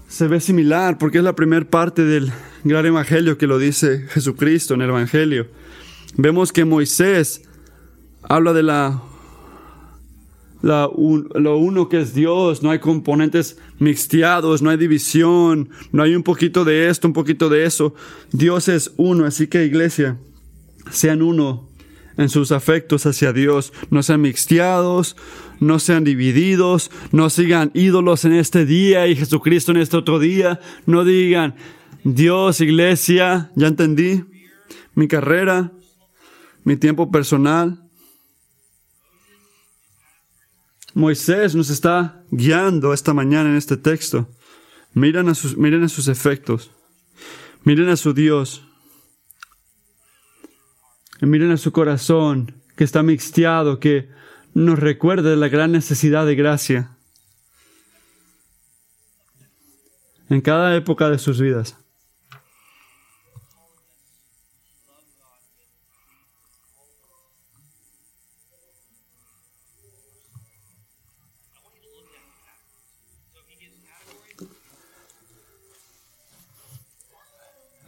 se 0.08 0.26
ve 0.26 0.40
similar 0.40 0.98
porque 0.98 1.18
es 1.18 1.24
la 1.24 1.36
primera 1.36 1.64
parte 1.64 2.04
del 2.04 2.32
gran 2.64 2.86
evangelio 2.86 3.38
que 3.38 3.46
lo 3.46 3.58
dice 3.58 4.06
Jesucristo 4.08 4.74
en 4.74 4.82
el 4.82 4.90
evangelio. 4.90 5.48
Vemos 6.16 6.52
que 6.52 6.64
Moisés 6.64 7.42
habla 8.22 8.52
de 8.52 8.64
la 8.64 9.02
lo 10.62 11.56
uno 11.56 11.88
que 11.88 12.00
es 12.00 12.14
Dios, 12.14 12.62
no 12.62 12.70
hay 12.70 12.78
componentes 12.78 13.58
mixteados, 13.78 14.62
no 14.62 14.70
hay 14.70 14.76
división, 14.76 15.70
no 15.92 16.02
hay 16.02 16.14
un 16.14 16.22
poquito 16.22 16.64
de 16.64 16.88
esto, 16.88 17.08
un 17.08 17.14
poquito 17.14 17.48
de 17.48 17.64
eso. 17.64 17.94
Dios 18.32 18.68
es 18.68 18.92
uno, 18.96 19.24
así 19.24 19.46
que 19.46 19.64
iglesia, 19.64 20.18
sean 20.90 21.22
uno 21.22 21.68
en 22.16 22.28
sus 22.28 22.52
afectos 22.52 23.06
hacia 23.06 23.32
Dios, 23.32 23.72
no 23.90 24.02
sean 24.02 24.20
mixteados, 24.20 25.16
no 25.58 25.78
sean 25.78 26.04
divididos, 26.04 26.90
no 27.12 27.30
sigan 27.30 27.70
ídolos 27.74 28.24
en 28.24 28.32
este 28.32 28.66
día 28.66 29.06
y 29.06 29.16
Jesucristo 29.16 29.72
en 29.72 29.78
este 29.78 29.96
otro 29.96 30.18
día, 30.18 30.60
no 30.86 31.04
digan, 31.04 31.54
Dios, 32.04 32.60
iglesia, 32.60 33.50
ya 33.56 33.66
entendí, 33.66 34.24
mi 34.94 35.08
carrera, 35.08 35.72
mi 36.64 36.76
tiempo 36.76 37.10
personal, 37.10 37.89
Moisés 40.94 41.54
nos 41.54 41.70
está 41.70 42.24
guiando 42.30 42.92
esta 42.92 43.14
mañana 43.14 43.50
en 43.50 43.56
este 43.56 43.76
texto. 43.76 44.28
Miren 44.92 45.28
a 45.28 45.34
sus, 45.34 45.56
miren 45.56 45.84
a 45.84 45.88
sus 45.88 46.08
efectos. 46.08 46.70
Miren 47.64 47.88
a 47.88 47.96
su 47.96 48.12
Dios. 48.12 48.64
Y 51.20 51.26
miren 51.26 51.52
a 51.52 51.56
su 51.56 51.70
corazón 51.70 52.60
que 52.76 52.84
está 52.84 53.02
mixteado, 53.02 53.78
que 53.78 54.08
nos 54.54 54.78
recuerda 54.78 55.36
la 55.36 55.48
gran 55.48 55.72
necesidad 55.72 56.26
de 56.26 56.34
gracia 56.34 56.96
en 60.28 60.40
cada 60.40 60.74
época 60.74 61.10
de 61.10 61.18
sus 61.18 61.40
vidas. 61.40 61.76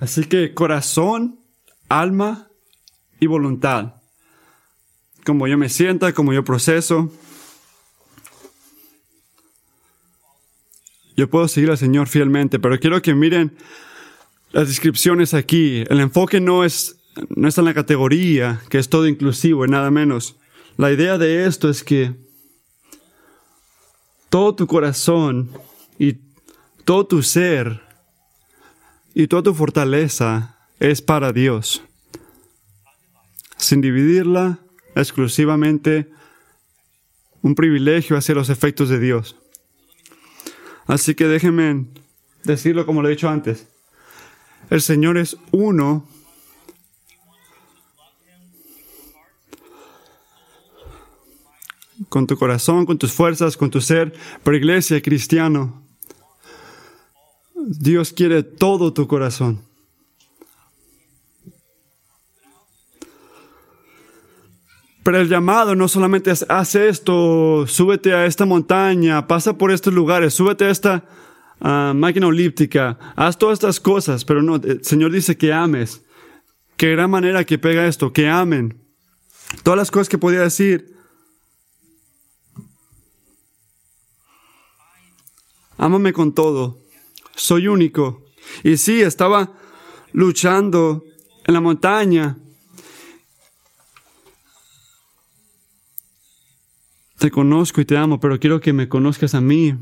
Así 0.03 0.25
que 0.25 0.53
corazón, 0.53 1.39
alma 1.89 2.49
y 3.21 3.29
voluntad. 3.29 4.03
Como 5.25 5.47
yo 5.47 5.57
me 5.57 5.69
sienta, 5.69 6.13
como 6.13 6.33
yo 6.33 6.43
proceso. 6.43 7.13
Yo 11.17 11.31
puedo 11.31 11.47
seguir 11.47 11.71
al 11.71 11.79
Señor 11.79 12.09
fielmente, 12.09 12.59
pero 12.59 12.81
quiero 12.81 13.01
que 13.01 13.15
miren 13.15 13.57
las 14.51 14.67
descripciones 14.67 15.35
aquí. 15.35 15.85
El 15.89 16.01
enfoque 16.01 16.41
no 16.41 16.65
es, 16.65 16.99
no 17.29 17.47
está 17.47 17.61
en 17.61 17.67
la 17.67 17.75
categoría, 17.75 18.61
que 18.71 18.79
es 18.79 18.89
todo 18.89 19.07
inclusivo 19.07 19.65
y 19.65 19.69
nada 19.69 19.93
menos. 19.93 20.35
La 20.79 20.91
idea 20.91 21.17
de 21.17 21.47
esto 21.47 21.69
es 21.69 21.85
que 21.85 22.13
todo 24.31 24.57
tu 24.57 24.67
corazón 24.67 25.53
y 25.97 26.17
todo 26.85 27.07
tu 27.07 27.23
ser 27.23 27.92
y 29.15 29.27
toda 29.27 29.43
tu 29.43 29.55
fortaleza 29.55 30.57
es 30.81 31.03
para 31.03 31.33
Dios, 31.33 31.83
sin 33.57 33.81
dividirla 33.81 34.59
exclusivamente 34.95 36.11
un 37.43 37.55
privilegio 37.55 38.17
hacia 38.17 38.35
los 38.35 38.49
efectos 38.49 38.89
de 38.89 38.99
Dios. 38.99 39.37
Así 40.87 41.15
que 41.15 41.27
déjenme 41.27 41.87
decirlo 42.45 42.87
como 42.87 43.03
lo 43.03 43.09
he 43.09 43.13
dicho 43.13 43.29
antes. 43.29 43.69
El 44.71 44.81
Señor 44.81 45.19
es 45.19 45.37
uno. 45.51 46.09
Con 52.09 52.27
tu 52.27 52.37
corazón, 52.37 52.85
con 52.85 52.99
tus 52.99 53.13
fuerzas, 53.13 53.57
con 53.57 53.71
tu 53.71 53.81
ser. 53.81 54.13
Pero 54.43 54.57
iglesia, 54.57 55.01
cristiano, 55.01 55.83
Dios 57.67 58.13
quiere 58.13 58.43
todo 58.43 58.93
tu 58.93 59.07
corazón. 59.07 59.61
Pero 65.03 65.19
el 65.19 65.29
llamado 65.29 65.75
no 65.75 65.89
solamente 65.89 66.31
es, 66.31 66.47
haz 66.49 66.77
esto, 66.77 67.67
súbete 67.67 68.15
a 68.15 68.27
esta 68.27 68.47
montaña, 68.47 69.27
pasa 69.27 69.59
por 69.59 69.73
estos 69.73 69.93
lugares, 69.93 70.35
súbete 70.35 70.65
a 70.67 70.71
esta 70.71 71.05
ah, 71.61 71.93
máquina 71.95 72.29
olíptica, 72.29 72.99
haz 73.17 73.37
todas 73.37 73.55
estas 73.55 73.81
cosas, 73.81 74.25
pero 74.25 74.43
no, 74.43 74.57
el 74.57 74.85
Señor 74.85 75.11
dice 75.11 75.37
que 75.37 75.53
ames. 75.53 76.05
Qué 76.77 76.91
gran 76.93 77.11
manera 77.11 77.45
que 77.45 77.59
pega 77.59 77.87
esto, 77.87 78.13
que 78.13 78.29
amen. 78.29 78.81
Todas 79.63 79.77
las 79.77 79.91
cosas 79.91 80.09
que 80.09 80.19
podía 80.19 80.41
decir. 80.41 80.97
Ámame 85.77 86.13
con 86.13 86.33
todo. 86.33 86.82
Soy 87.35 87.69
único. 87.69 88.25
Y 88.63 88.77
sí, 88.77 89.03
estaba 89.03 89.53
luchando 90.13 91.05
en 91.45 91.55
la 91.55 91.61
montaña 91.61 92.37
Te 97.23 97.31
conozco 97.31 97.81
y 97.81 97.85
te 97.85 97.97
amo, 97.97 98.19
pero 98.19 98.41
quiero 98.41 98.61
que 98.61 98.73
me 98.73 98.89
conozcas 98.89 99.37
a 99.37 99.41
mí. 99.41 99.77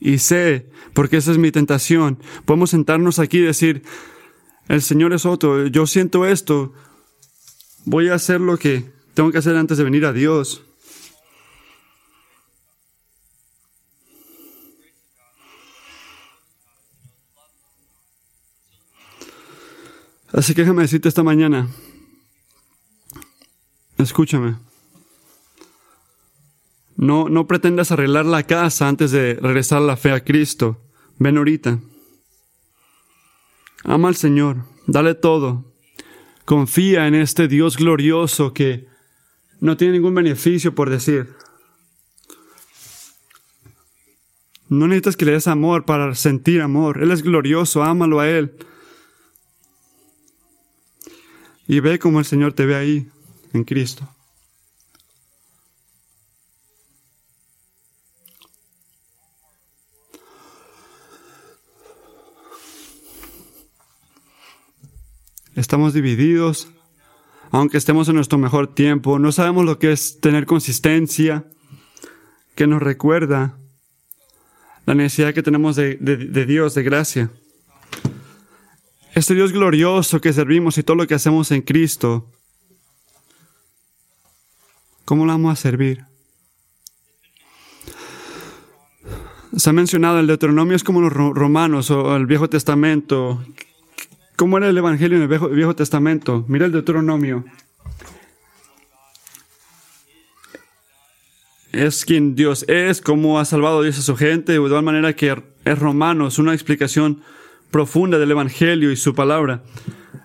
Y 0.00 0.16
sé, 0.16 0.70
porque 0.94 1.18
esa 1.18 1.32
es 1.32 1.36
mi 1.36 1.52
tentación. 1.52 2.18
Podemos 2.46 2.70
sentarnos 2.70 3.18
aquí 3.18 3.40
y 3.40 3.42
decir, 3.42 3.82
el 4.68 4.80
Señor 4.80 5.12
es 5.12 5.26
otro, 5.26 5.66
yo 5.66 5.86
siento 5.86 6.24
esto, 6.24 6.72
voy 7.84 8.08
a 8.08 8.14
hacer 8.14 8.40
lo 8.40 8.56
que 8.56 8.90
tengo 9.12 9.32
que 9.32 9.36
hacer 9.36 9.54
antes 9.54 9.76
de 9.76 9.84
venir 9.84 10.06
a 10.06 10.14
Dios. 10.14 10.64
Así 20.34 20.52
que 20.52 20.62
déjame 20.62 20.82
decirte 20.82 21.08
esta 21.08 21.22
mañana, 21.22 21.68
escúchame. 23.98 24.56
No, 26.96 27.28
no 27.28 27.46
pretendas 27.46 27.92
arreglar 27.92 28.26
la 28.26 28.42
casa 28.42 28.88
antes 28.88 29.12
de 29.12 29.34
regresar 29.34 29.80
la 29.82 29.96
fe 29.96 30.10
a 30.10 30.24
Cristo. 30.24 30.80
Ven 31.18 31.38
ahorita. 31.38 31.78
Ama 33.84 34.08
al 34.08 34.16
Señor, 34.16 34.64
dale 34.88 35.14
todo. 35.14 35.72
Confía 36.44 37.06
en 37.06 37.14
este 37.14 37.46
Dios 37.46 37.76
glorioso 37.76 38.52
que 38.52 38.88
no 39.60 39.76
tiene 39.76 39.94
ningún 39.94 40.16
beneficio 40.16 40.74
por 40.74 40.90
decir. 40.90 41.28
No 44.68 44.88
necesitas 44.88 45.16
que 45.16 45.26
le 45.26 45.32
des 45.32 45.46
amor 45.46 45.84
para 45.84 46.12
sentir 46.16 46.60
amor. 46.60 47.00
Él 47.00 47.12
es 47.12 47.22
glorioso, 47.22 47.84
ámalo 47.84 48.18
a 48.18 48.28
Él. 48.28 48.56
Y 51.66 51.80
ve 51.80 51.98
como 51.98 52.18
el 52.18 52.24
Señor 52.24 52.52
te 52.52 52.66
ve 52.66 52.76
ahí, 52.76 53.08
en 53.52 53.64
Cristo. 53.64 54.08
Estamos 65.54 65.94
divididos, 65.94 66.68
aunque 67.52 67.78
estemos 67.78 68.08
en 68.08 68.16
nuestro 68.16 68.38
mejor 68.38 68.74
tiempo. 68.74 69.20
No 69.20 69.30
sabemos 69.30 69.64
lo 69.64 69.78
que 69.78 69.92
es 69.92 70.20
tener 70.20 70.46
consistencia, 70.46 71.44
que 72.56 72.66
nos 72.66 72.82
recuerda 72.82 73.56
la 74.84 74.94
necesidad 74.94 75.32
que 75.32 75.42
tenemos 75.42 75.76
de, 75.76 75.96
Dios, 76.46 76.74
de 76.74 76.82
gracia. 76.82 77.30
Este 79.14 79.34
Dios 79.34 79.52
glorioso 79.52 80.20
que 80.20 80.32
servimos 80.32 80.76
y 80.78 80.82
todo 80.82 80.96
lo 80.96 81.06
que 81.06 81.14
hacemos 81.14 81.50
en 81.50 81.62
Cristo, 81.62 82.30
¿cómo 85.04 85.24
lo 85.24 85.32
vamos 85.32 85.52
a 85.52 85.56
servir? 85.56 86.04
Se 89.56 89.70
ha 89.70 89.72
mencionado 89.72 90.18
el 90.18 90.26
Deuteronomio 90.26 90.74
es 90.74 90.82
como 90.82 91.00
los 91.00 91.12
romanos 91.12 91.90
o 91.90 92.16
el 92.16 92.26
Viejo 92.26 92.50
Testamento, 92.50 93.44
¿Cómo 94.36 94.58
era 94.58 94.68
el 94.68 94.76
Evangelio 94.76 95.16
en 95.16 95.22
el 95.30 95.54
Viejo, 95.54 95.76
Testamento? 95.76 96.44
Mira 96.48 96.66
el 96.66 96.72
Deuteronomio. 96.72 97.44
Es 101.70 102.04
quien 102.04 102.34
Dios 102.34 102.64
es, 102.68 103.00
cómo 103.00 103.38
ha 103.38 103.44
salvado 103.44 103.78
a 103.78 103.82
Dios 103.82 103.98
a 103.98 104.02
su 104.02 104.16
gente, 104.16 104.52
de 104.52 104.58
igual 104.58 104.82
manera 104.82 105.14
que 105.14 105.40
es 105.64 105.78
romano, 105.78 106.26
es 106.26 106.38
una 106.38 106.52
explicación 106.52 107.22
profunda 107.74 108.20
del 108.20 108.30
Evangelio 108.30 108.92
y 108.92 108.96
su 108.96 109.16
palabra. 109.16 109.64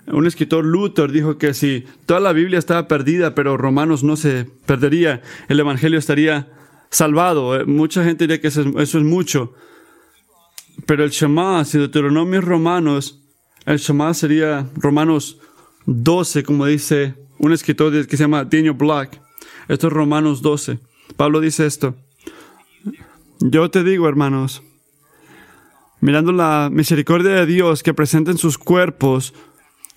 Un 0.06 0.28
escritor 0.28 0.64
Luther 0.64 1.12
dijo 1.12 1.40
que 1.40 1.56
si 1.56 1.84
toda 2.06 2.20
la 2.20 2.32
Biblia 2.32 2.60
estaba 2.60 2.88
perdida, 2.88 3.34
pero 3.34 3.58
Romanos 3.58 4.04
no 4.04 4.18
se 4.18 4.46
perdería, 4.68 5.24
el 5.48 5.60
Evangelio 5.60 5.98
estaría 5.98 6.48
salvado. 6.92 7.60
Eh, 7.60 7.66
mucha 7.66 8.04
gente 8.04 8.26
diría 8.26 8.40
que 8.40 8.50
eso 8.50 8.62
es, 8.80 8.94
mucho. 8.98 9.56
Pero 10.86 11.04
el 11.04 11.10
Shema, 11.10 11.66
si 11.66 11.80
Deuteronomio 11.80 12.40
Romanos 12.40 13.20
el 13.66 13.80
Shema 13.80 14.14
sería 14.14 14.68
Romanos 14.76 15.40
12, 15.88 16.44
como 16.44 16.68
dice 16.68 17.16
un 17.40 17.52
escritor 17.52 17.92
que 18.06 18.16
se 18.16 18.26
llama 18.26 18.44
Daniel 18.44 18.74
Black. 18.74 19.20
Esto 19.68 19.88
es 19.88 19.94
Romanos 19.94 20.44
12. 20.44 20.78
Pablo 21.18 21.40
dice 21.42 21.66
esto. 21.66 21.96
Yo 23.40 23.72
te 23.72 23.84
digo, 23.84 24.08
hermanos, 24.08 24.62
mirando 26.02 26.32
la 26.32 26.70
misericordia 26.72 27.32
de 27.32 27.46
Dios 27.46 27.84
que 27.84 27.94
presenten 27.94 28.38
sus 28.38 28.58
cuerpos 28.58 29.34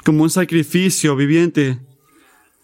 como 0.04 0.22
un 0.22 0.30
sacrificio 0.30 1.14
viviente, 1.16 1.78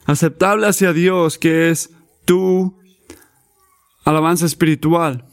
aceptable 0.07 0.67
hacia 0.67 0.93
Dios, 0.93 1.39
que 1.39 1.71
es 1.71 1.91
tu 2.25 2.77
alabanza 4.05 4.47
espiritual. 4.47 5.25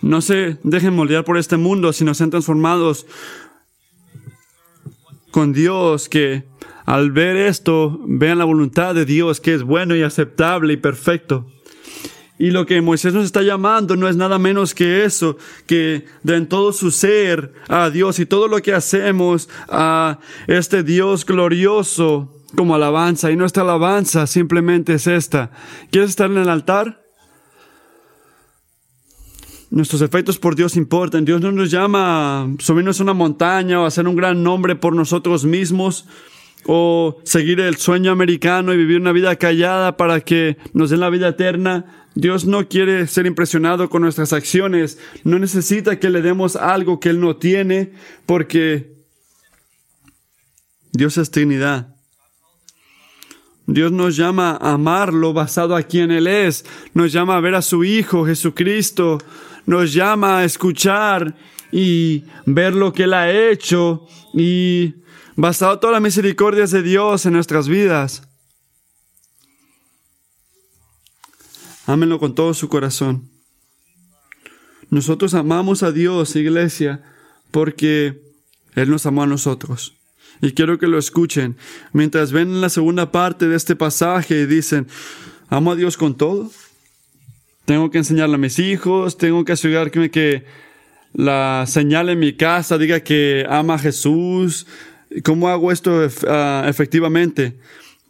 No 0.00 0.20
se 0.20 0.58
dejen 0.62 0.94
moldear 0.94 1.24
por 1.24 1.36
este 1.36 1.56
mundo, 1.56 1.92
sino 1.92 2.14
sean 2.14 2.30
transformados 2.30 3.06
con 5.30 5.52
Dios, 5.52 6.08
que 6.08 6.44
al 6.84 7.12
ver 7.12 7.36
esto 7.36 8.00
vean 8.06 8.38
la 8.38 8.44
voluntad 8.44 8.94
de 8.94 9.04
Dios, 9.04 9.40
que 9.40 9.54
es 9.54 9.62
bueno 9.62 9.94
y 9.94 10.02
aceptable 10.02 10.72
y 10.72 10.76
perfecto. 10.76 11.46
Y 12.42 12.50
lo 12.50 12.66
que 12.66 12.80
Moisés 12.80 13.14
nos 13.14 13.24
está 13.24 13.42
llamando 13.42 13.94
no 13.94 14.08
es 14.08 14.16
nada 14.16 14.36
menos 14.36 14.74
que 14.74 15.04
eso, 15.04 15.36
que 15.64 16.06
den 16.24 16.48
todo 16.48 16.72
su 16.72 16.90
ser 16.90 17.52
a 17.68 17.88
Dios 17.88 18.18
y 18.18 18.26
todo 18.26 18.48
lo 18.48 18.60
que 18.60 18.74
hacemos 18.74 19.48
a 19.68 20.18
este 20.48 20.82
Dios 20.82 21.24
glorioso 21.24 22.42
como 22.56 22.74
alabanza. 22.74 23.30
Y 23.30 23.36
nuestra 23.36 23.62
alabanza 23.62 24.26
simplemente 24.26 24.94
es 24.94 25.06
esta. 25.06 25.52
¿Quieres 25.92 26.10
estar 26.10 26.28
en 26.32 26.38
el 26.38 26.48
altar? 26.48 27.04
Nuestros 29.70 30.02
efectos 30.02 30.36
por 30.36 30.56
Dios 30.56 30.76
importan. 30.76 31.24
Dios 31.24 31.40
no 31.40 31.52
nos 31.52 31.70
llama 31.70 32.42
a 32.42 32.48
subirnos 32.58 32.98
a 32.98 33.04
una 33.04 33.14
montaña 33.14 33.80
o 33.80 33.84
a 33.84 33.86
hacer 33.86 34.08
un 34.08 34.16
gran 34.16 34.42
nombre 34.42 34.74
por 34.74 34.96
nosotros 34.96 35.44
mismos 35.44 36.08
o 36.66 37.20
seguir 37.24 37.60
el 37.60 37.76
sueño 37.76 38.12
americano 38.12 38.72
y 38.72 38.76
vivir 38.76 39.00
una 39.00 39.12
vida 39.12 39.36
callada 39.36 39.96
para 39.96 40.20
que 40.20 40.56
nos 40.72 40.90
den 40.90 41.00
la 41.00 41.10
vida 41.10 41.28
eterna. 41.28 42.08
Dios 42.14 42.44
no 42.44 42.68
quiere 42.68 43.06
ser 43.06 43.26
impresionado 43.26 43.88
con 43.88 44.02
nuestras 44.02 44.32
acciones. 44.32 44.98
No 45.24 45.38
necesita 45.38 45.98
que 45.98 46.10
le 46.10 46.22
demos 46.22 46.56
algo 46.56 47.00
que 47.00 47.08
Él 47.08 47.20
no 47.20 47.36
tiene 47.36 47.92
porque 48.26 48.92
Dios 50.92 51.16
es 51.16 51.30
Trinidad. 51.30 51.96
Dios 53.66 53.92
nos 53.92 54.16
llama 54.16 54.58
a 54.60 54.72
amarlo 54.72 55.32
basado 55.32 55.74
a 55.74 55.82
quien 55.82 56.10
Él 56.10 56.26
es. 56.26 56.64
Nos 56.94 57.12
llama 57.12 57.36
a 57.36 57.40
ver 57.40 57.54
a 57.54 57.62
su 57.62 57.84
Hijo 57.84 58.26
Jesucristo. 58.26 59.18
Nos 59.64 59.94
llama 59.94 60.38
a 60.38 60.44
escuchar 60.44 61.34
y 61.70 62.24
ver 62.44 62.74
lo 62.74 62.92
que 62.92 63.04
Él 63.04 63.14
ha 63.14 63.30
hecho 63.30 64.06
y 64.34 64.94
basado 65.42 65.80
todas 65.80 65.94
las 65.94 66.02
misericordias 66.02 66.70
de 66.70 66.82
Dios 66.82 67.26
en 67.26 67.32
nuestras 67.32 67.66
vidas. 67.66 68.22
Ámenlo 71.84 72.20
con 72.20 72.36
todo 72.36 72.54
su 72.54 72.68
corazón. 72.68 73.28
Nosotros 74.88 75.34
amamos 75.34 75.82
a 75.82 75.90
Dios, 75.90 76.36
iglesia, 76.36 77.02
porque 77.50 78.22
Él 78.76 78.88
nos 78.88 79.04
amó 79.04 79.24
a 79.24 79.26
nosotros. 79.26 79.96
Y 80.40 80.52
quiero 80.52 80.78
que 80.78 80.86
lo 80.86 80.96
escuchen. 80.96 81.56
Mientras 81.92 82.30
ven 82.30 82.60
la 82.60 82.68
segunda 82.68 83.10
parte 83.10 83.48
de 83.48 83.56
este 83.56 83.74
pasaje 83.74 84.42
y 84.42 84.46
dicen, 84.46 84.86
amo 85.48 85.72
a 85.72 85.74
Dios 85.74 85.96
con 85.96 86.16
todo. 86.16 86.52
Tengo 87.64 87.90
que 87.90 87.98
enseñarle 87.98 88.36
a 88.36 88.38
mis 88.38 88.60
hijos, 88.60 89.18
tengo 89.18 89.44
que 89.44 89.54
asegurarme 89.54 90.08
que 90.12 90.44
la 91.14 91.64
señal 91.66 92.10
en 92.10 92.20
mi 92.20 92.32
casa 92.34 92.78
diga 92.78 93.00
que 93.00 93.44
ama 93.50 93.74
a 93.74 93.78
Jesús. 93.80 94.68
¿Cómo 95.24 95.48
hago 95.48 95.72
esto 95.72 96.08
ah, 96.28 96.64
efectivamente? 96.68 97.58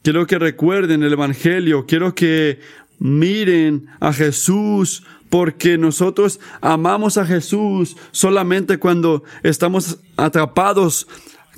Quiero 0.03 0.27
que 0.27 0.39
recuerden 0.39 1.03
el 1.03 1.13
Evangelio, 1.13 1.87
quiero 1.87 2.15
que 2.15 2.61
miren 2.99 3.87
a 4.01 4.13
Jesús 4.13 5.05
porque 5.29 5.79
nosotros 5.79 6.41
amamos 6.61 7.17
a 7.19 7.25
Jesús 7.25 7.97
solamente 8.11 8.79
cuando 8.79 9.25
estamos 9.43 9.99
atrapados, 10.17 11.09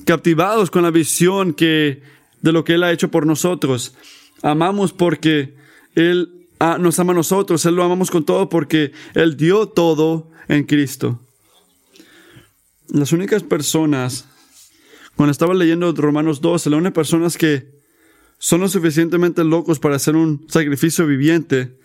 captivados 0.05 0.71
con 0.71 0.83
la 0.83 0.91
visión 0.91 1.53
que 1.53 2.03
de 2.41 2.53
lo 2.53 2.65
que 2.65 2.75
él 2.75 2.85
ha 2.85 2.93
hecho 2.93 3.11
por 3.11 3.27
nosotros. 3.27 3.95
Amamos 4.43 4.93
porque 4.93 5.57
él 5.95 6.47
ah, 6.61 6.77
nos 6.79 6.99
ama 6.99 7.13
a 7.13 7.17
nosotros, 7.17 7.65
él 7.65 7.75
lo 7.75 7.83
amamos 7.83 8.11
con 8.11 8.25
todo 8.25 8.49
porque 8.49 8.93
él 9.15 9.37
dio 9.37 9.69
todo 9.69 10.31
en 10.49 10.65
Cristo. 10.65 11.21
Las 12.89 13.13
únicas 13.13 13.43
personas 13.43 14.29
cuando 15.17 15.31
estaba 15.31 15.55
leyendo 15.55 15.93
Romanos 15.93 16.41
12, 16.41 16.71
las 16.71 16.77
únicas 16.77 16.95
personas 16.95 17.37
que 17.37 17.69
son 18.39 18.61
lo 18.61 18.69
suficientemente 18.69 19.45
locos 19.45 19.79
para 19.79 19.97
hacer 19.97 20.17
un 20.17 20.47
sacrificio 20.49 21.07
viviente 21.07 21.77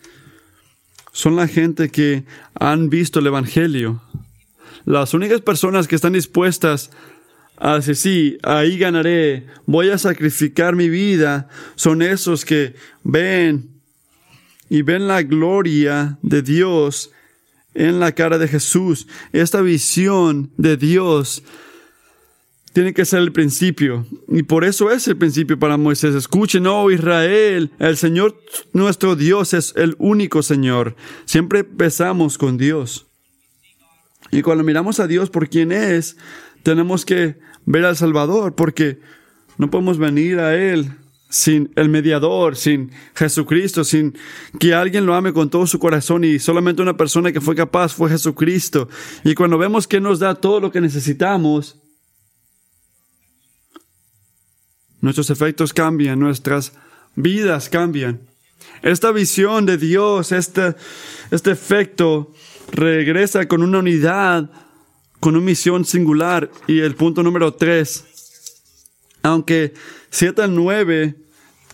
son 1.12 1.36
la 1.36 1.48
gente 1.48 1.90
que 1.90 2.24
han 2.54 2.90
visto 2.90 3.20
el 3.20 3.26
Evangelio. 3.26 4.02
Las 4.84 5.14
únicas 5.14 5.40
personas 5.40 5.88
que 5.88 5.96
están 5.96 6.12
dispuestas 6.12 6.90
a 7.56 7.76
decir, 7.76 7.96
sí, 7.96 8.38
ahí 8.42 8.78
ganaré, 8.78 9.46
voy 9.66 9.90
a 9.90 9.98
sacrificar 9.98 10.74
mi 10.74 10.88
vida, 10.88 11.48
son 11.76 12.02
esos 12.02 12.44
que 12.44 12.74
ven 13.04 13.68
y 14.68 14.82
ven 14.82 15.06
la 15.06 15.22
gloria 15.22 16.18
de 16.22 16.42
Dios 16.42 17.10
en 17.74 18.00
la 18.00 18.12
cara 18.12 18.38
de 18.38 18.48
Jesús. 18.48 19.06
Esta 19.32 19.60
visión 19.60 20.50
de 20.56 20.76
Dios 20.76 21.42
tiene 22.80 22.94
que 22.94 23.04
ser 23.04 23.20
el 23.20 23.30
principio. 23.30 24.06
Y 24.28 24.42
por 24.42 24.64
eso 24.64 24.90
es 24.90 25.06
el 25.06 25.18
principio 25.18 25.58
para 25.58 25.76
Moisés. 25.76 26.14
Escuchen, 26.14 26.66
oh 26.66 26.90
Israel, 26.90 27.70
el 27.78 27.98
Señor 27.98 28.40
nuestro 28.72 29.16
Dios 29.16 29.52
es 29.52 29.74
el 29.76 29.96
único 29.98 30.42
Señor. 30.42 30.96
Siempre 31.26 31.58
empezamos 31.58 32.38
con 32.38 32.56
Dios. 32.56 33.06
Y 34.30 34.40
cuando 34.40 34.64
miramos 34.64 34.98
a 34.98 35.06
Dios 35.06 35.28
por 35.28 35.50
quien 35.50 35.72
es, 35.72 36.16
tenemos 36.62 37.04
que 37.04 37.36
ver 37.66 37.84
al 37.84 37.98
Salvador, 37.98 38.54
porque 38.54 38.98
no 39.58 39.70
podemos 39.70 39.98
venir 39.98 40.38
a 40.38 40.56
Él 40.56 40.90
sin 41.28 41.70
el 41.76 41.90
mediador, 41.90 42.56
sin 42.56 42.92
Jesucristo, 43.14 43.84
sin 43.84 44.16
que 44.58 44.72
alguien 44.72 45.04
lo 45.04 45.14
ame 45.14 45.34
con 45.34 45.50
todo 45.50 45.66
su 45.66 45.78
corazón 45.78 46.24
y 46.24 46.38
solamente 46.38 46.80
una 46.80 46.96
persona 46.96 47.30
que 47.30 47.42
fue 47.42 47.54
capaz 47.54 47.92
fue 47.92 48.08
Jesucristo. 48.08 48.88
Y 49.22 49.34
cuando 49.34 49.58
vemos 49.58 49.86
que 49.86 50.00
nos 50.00 50.18
da 50.18 50.34
todo 50.34 50.60
lo 50.60 50.72
que 50.72 50.80
necesitamos, 50.80 51.76
Nuestros 55.00 55.30
efectos 55.30 55.72
cambian, 55.72 56.18
nuestras 56.18 56.72
vidas 57.14 57.68
cambian. 57.68 58.20
Esta 58.82 59.12
visión 59.12 59.66
de 59.66 59.76
Dios, 59.76 60.32
este, 60.32 60.74
este 61.30 61.50
efecto, 61.50 62.32
regresa 62.72 63.46
con 63.48 63.62
una 63.62 63.78
unidad, 63.78 64.50
con 65.18 65.36
una 65.36 65.44
misión 65.44 65.84
singular. 65.84 66.50
Y 66.66 66.80
el 66.80 66.94
punto 66.94 67.22
número 67.22 67.54
tres, 67.54 68.04
aunque 69.22 69.74
7 70.10 70.42
al 70.42 70.54
9 70.54 71.14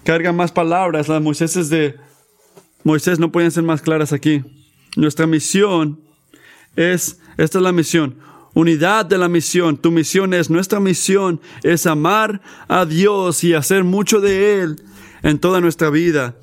cargan 0.04 0.36
más 0.36 0.52
palabras, 0.52 1.08
las 1.08 1.22
Moisés 1.22 1.68
de 1.68 1.96
Moisés 2.84 3.18
no 3.18 3.32
pueden 3.32 3.50
ser 3.50 3.64
más 3.64 3.82
claras 3.82 4.12
aquí. 4.12 4.44
Nuestra 4.96 5.26
misión 5.26 6.00
es, 6.76 7.18
esta 7.36 7.58
es 7.58 7.62
la 7.62 7.72
misión, 7.72 8.16
unidad 8.56 9.04
de 9.04 9.18
la 9.18 9.28
misión. 9.28 9.76
Tu 9.76 9.90
misión 9.90 10.32
es, 10.32 10.48
nuestra 10.48 10.80
misión 10.80 11.42
es 11.62 11.84
amar 11.86 12.40
a 12.68 12.86
Dios 12.86 13.44
y 13.44 13.52
hacer 13.52 13.84
mucho 13.84 14.22
de 14.22 14.62
Él 14.62 14.82
en 15.22 15.38
toda 15.38 15.60
nuestra 15.60 15.90
vida. 15.90 16.36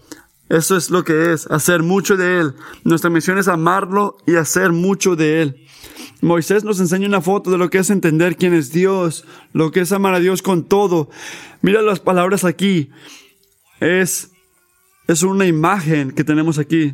Eso 0.47 0.77
es 0.77 0.91
lo 0.91 1.03
que 1.03 1.33
es, 1.33 1.47
hacer 1.47 1.81
mucho 1.81 2.15
de 2.15 2.39
Él. 2.39 2.53
Nuestra 2.83 3.09
misión 3.09 3.39
es 3.39 3.47
amarlo 3.47 4.17
y 4.27 4.35
hacer 4.35 4.71
mucho 4.71 5.15
de 5.15 5.41
Él. 5.41 5.65
Moisés 6.21 6.63
nos 6.63 6.79
enseña 6.79 7.07
una 7.07 7.19
foto 7.19 7.49
de 7.49 7.57
lo 7.57 7.71
que 7.71 7.79
es 7.79 7.89
entender 7.89 8.37
quién 8.37 8.53
es 8.53 8.71
Dios, 8.71 9.25
lo 9.51 9.71
que 9.71 9.79
es 9.79 9.91
amar 9.91 10.13
a 10.13 10.19
Dios 10.19 10.43
con 10.43 10.65
todo. 10.65 11.09
Mira 11.63 11.81
las 11.81 11.99
palabras 11.99 12.45
aquí. 12.45 12.91
Es, 13.79 14.29
es 15.07 15.23
una 15.23 15.47
imagen 15.47 16.11
que 16.11 16.23
tenemos 16.23 16.59
aquí. 16.59 16.93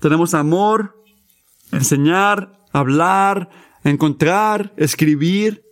Tenemos 0.00 0.32
amor, 0.32 0.96
enseñar, 1.72 2.58
hablar, 2.72 3.50
encontrar, 3.84 4.72
escribir, 4.76 5.62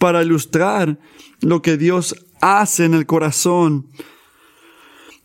para 0.00 0.22
ilustrar 0.22 0.98
lo 1.42 1.60
que 1.60 1.76
Dios 1.76 2.16
hace 2.40 2.86
en 2.86 2.94
el 2.94 3.04
corazón. 3.04 3.86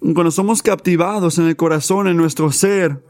Cuando 0.02 0.32
somos 0.32 0.62
captivados 0.62 1.38
en 1.38 1.48
el 1.48 1.56
corazón, 1.56 2.08
en 2.08 2.18
nuestro 2.18 2.52
ser, 2.52 3.02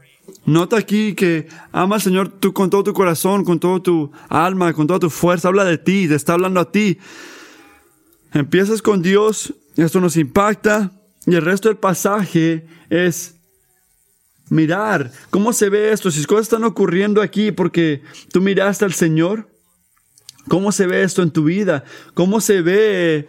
nota 0.44 0.78
aquí 0.78 1.14
que 1.14 1.48
ama 1.72 1.96
al 1.96 2.02
Señor 2.02 2.28
tú 2.28 2.52
con 2.52 2.70
todo 2.70 2.84
tu 2.84 2.92
corazón, 2.92 3.44
con 3.44 3.58
toda 3.58 3.80
tu 3.80 4.12
alma, 4.28 4.72
con 4.72 4.86
toda 4.86 5.00
tu 5.00 5.10
fuerza, 5.10 5.48
habla 5.48 5.64
de 5.64 5.76
ti, 5.76 6.06
te 6.06 6.14
está 6.14 6.34
hablando 6.34 6.60
a 6.60 6.70
ti. 6.70 6.98
Empiezas 8.32 8.80
con 8.80 9.02
Dios, 9.02 9.52
esto 9.76 10.00
nos 10.00 10.16
impacta 10.16 10.92
y 11.26 11.34
el 11.34 11.42
resto 11.42 11.68
del 11.68 11.78
pasaje 11.78 12.66
es 12.90 13.35
mirar. 14.48 15.10
Cómo 15.30 15.52
se 15.52 15.68
ve 15.68 15.92
esto, 15.92 16.10
si 16.10 16.24
cosas 16.24 16.44
están 16.44 16.64
ocurriendo 16.64 17.22
aquí 17.22 17.52
porque 17.52 18.02
tú 18.32 18.40
miraste 18.40 18.84
al 18.84 18.92
Señor, 18.92 19.48
cómo 20.48 20.72
se 20.72 20.86
ve 20.86 21.02
esto 21.02 21.22
en 21.22 21.30
tu 21.30 21.44
vida, 21.44 21.84
cómo 22.14 22.40
se 22.40 22.62
ve 22.62 23.28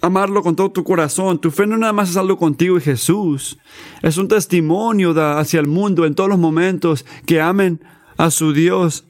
amarlo 0.00 0.42
con 0.42 0.56
todo 0.56 0.70
tu 0.70 0.84
corazón. 0.84 1.40
Tu 1.40 1.50
fe 1.50 1.66
no 1.66 1.76
nada 1.76 1.92
más 1.92 2.10
es 2.10 2.16
algo 2.16 2.38
contigo 2.38 2.78
y 2.78 2.80
Jesús, 2.80 3.58
es 4.02 4.16
un 4.16 4.28
testimonio 4.28 5.10
hacia 5.38 5.60
el 5.60 5.66
mundo 5.66 6.06
en 6.06 6.14
todos 6.14 6.30
los 6.30 6.38
momentos 6.38 7.04
que 7.26 7.40
amen 7.40 7.80
a 8.16 8.30
su 8.30 8.52
Dios. 8.52 9.04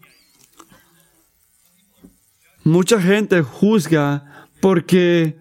Mucha 2.64 3.00
gente 3.00 3.42
juzga 3.42 4.48
porque 4.60 5.38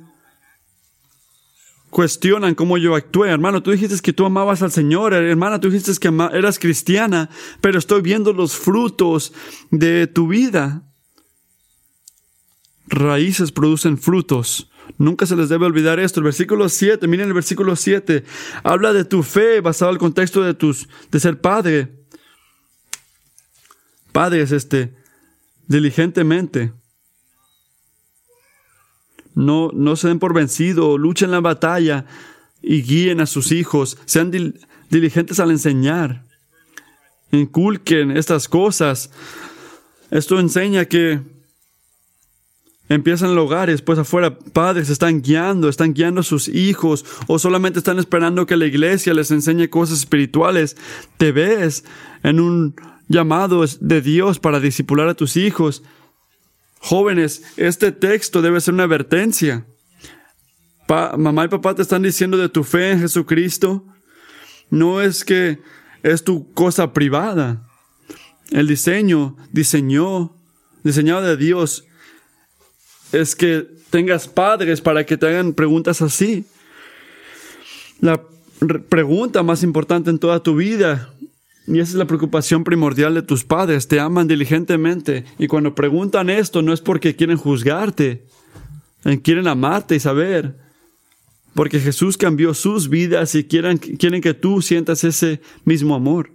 cuestionan 1.96 2.56
cómo 2.56 2.78
yo 2.78 2.94
actué. 2.94 3.30
Hermano, 3.30 3.64
tú 3.64 3.72
dijiste 3.72 3.98
que 4.02 4.12
tú 4.12 4.26
amabas 4.26 4.62
al 4.62 4.70
Señor. 4.70 5.14
Hermana, 5.14 5.62
tú 5.62 5.70
dijiste 5.70 5.98
que 5.98 6.10
eras 6.34 6.60
cristiana, 6.60 7.30
pero 7.62 7.80
estoy 7.80 8.02
viendo 8.02 8.34
los 8.34 8.58
frutos 8.58 9.32
de 9.72 10.06
tu 10.06 10.28
vida. 10.28 10.84
Raíces 12.88 13.54
producen 13.54 13.98
frutos. 13.98 14.70
Nunca 14.98 15.26
se 15.26 15.38
les 15.38 15.48
debe 15.48 15.68
olvidar 15.68 16.02
esto. 16.02 16.20
El 16.20 16.26
versículo 16.26 16.68
7, 16.68 17.08
miren 17.08 17.28
el 17.28 17.34
versículo 17.34 17.78
7, 17.78 18.26
habla 18.62 18.92
de 18.92 19.06
tu 19.06 19.24
fe 19.24 19.62
basado 19.62 19.90
al 19.90 19.98
contexto 19.98 20.42
de, 20.42 20.54
tus, 20.54 20.90
de 21.12 21.20
ser 21.22 21.40
padre. 21.40 22.04
Padres, 24.12 24.52
este, 24.52 24.94
diligentemente. 25.66 26.74
No, 29.36 29.70
no 29.74 29.96
se 29.96 30.08
den 30.08 30.20
por 30.20 30.34
vencido, 30.34 30.98
luchen 30.98 31.32
la 31.32 31.42
batalla 31.42 32.06
y 32.62 32.82
guíen 32.82 33.20
a 33.20 33.26
sus 33.26 33.52
hijos, 33.52 33.98
sean 34.06 34.32
diligentes 34.90 35.40
al 35.40 35.52
enseñar, 35.52 36.24
inculquen 37.32 38.12
estas 38.12 38.48
cosas. 38.48 39.12
Esto 40.10 40.40
enseña 40.40 40.86
que 40.86 41.20
empiezan 42.90 43.30
en 43.30 43.34
el 43.34 43.40
hogar 43.40 43.70
y 43.70 43.74
después 43.74 44.00
afuera 44.00 44.38
padres 44.38 44.90
están 44.90 45.22
guiando, 45.22 45.70
están 45.70 45.94
guiando 45.94 46.22
a 46.22 46.24
sus 46.24 46.48
hijos 46.48 47.06
o 47.28 47.40
solamente 47.40 47.80
están 47.80 48.00
esperando 48.00 48.46
que 48.46 48.58
la 48.58 48.66
iglesia 48.66 49.14
les 49.14 49.32
enseñe 49.32 49.70
cosas 49.70 50.00
espirituales. 50.00 50.78
Te 51.18 51.32
ves 51.32 51.84
en 52.24 52.40
un 52.40 52.76
llamado 53.08 53.64
de 53.80 54.02
Dios 54.02 54.40
para 54.40 54.60
disipular 54.60 55.08
a 55.08 55.16
tus 55.16 55.38
hijos 55.38 55.84
Jóvenes, 56.86 57.42
este 57.58 57.92
texto 57.92 58.44
debe 58.44 58.62
ser 58.62 58.76
una 58.76 58.84
advertencia. 58.84 59.66
mamá 60.88 61.46
y 61.46 61.48
papá 61.48 61.74
te 61.74 61.82
están 61.82 62.04
diciendo 62.04 62.38
de 62.38 62.48
tu 62.48 62.64
fe 62.64 62.92
en 62.92 63.00
Jesucristo. 63.00 63.84
No 64.70 65.02
es 65.02 65.26
que 65.26 65.58
es 66.04 66.24
tu 66.24 66.54
cosa 66.54 66.94
privada. 66.94 67.68
El 68.52 68.68
diseño, 68.68 69.36
diseñó, 69.52 70.36
diseñado 70.84 71.24
de 71.24 71.38
Dios, 71.38 71.86
es 73.12 73.36
que 73.36 73.68
tengas 73.90 74.28
padres 74.28 74.80
para 74.80 75.08
que 75.08 75.18
te 75.18 75.26
hagan 75.26 75.54
preguntas 75.54 76.04
así. 76.04 76.46
La 78.00 78.22
pregunta 78.90 79.42
más 79.42 79.64
importante 79.64 80.12
en 80.12 80.20
toda 80.20 80.44
tu 80.44 80.56
vida 80.56 81.15
y 81.68 81.80
esa 81.80 81.92
es 81.92 81.96
la 81.96 82.06
preocupación 82.06 82.64
primordial 82.64 83.16
de 83.16 83.24
tus 83.24 83.44
padres. 83.44 83.88
Te 83.88 84.00
aman 84.00 84.28
diligentemente. 84.28 85.26
Y 85.40 85.48
cuando 85.48 85.74
preguntan 85.74 86.30
esto 86.30 86.62
no 86.62 86.74
es 86.74 86.82
porque 86.82 87.16
quieren 87.16 87.38
juzgarte. 87.38 88.26
Eh, 89.04 89.22
quieren 89.22 89.48
amarte 89.48 89.96
y 89.96 90.00
saber. 90.00 90.60
Porque 91.56 91.80
Jesús 91.80 92.18
cambió 92.18 92.54
sus 92.54 92.90
vidas 92.90 93.34
y 93.34 93.46
quieren, 93.46 93.78
quieren 93.78 94.22
que 94.22 94.34
tú 94.34 94.62
sientas 94.62 95.04
ese 95.04 95.42
mismo 95.64 95.96
amor. 95.96 96.32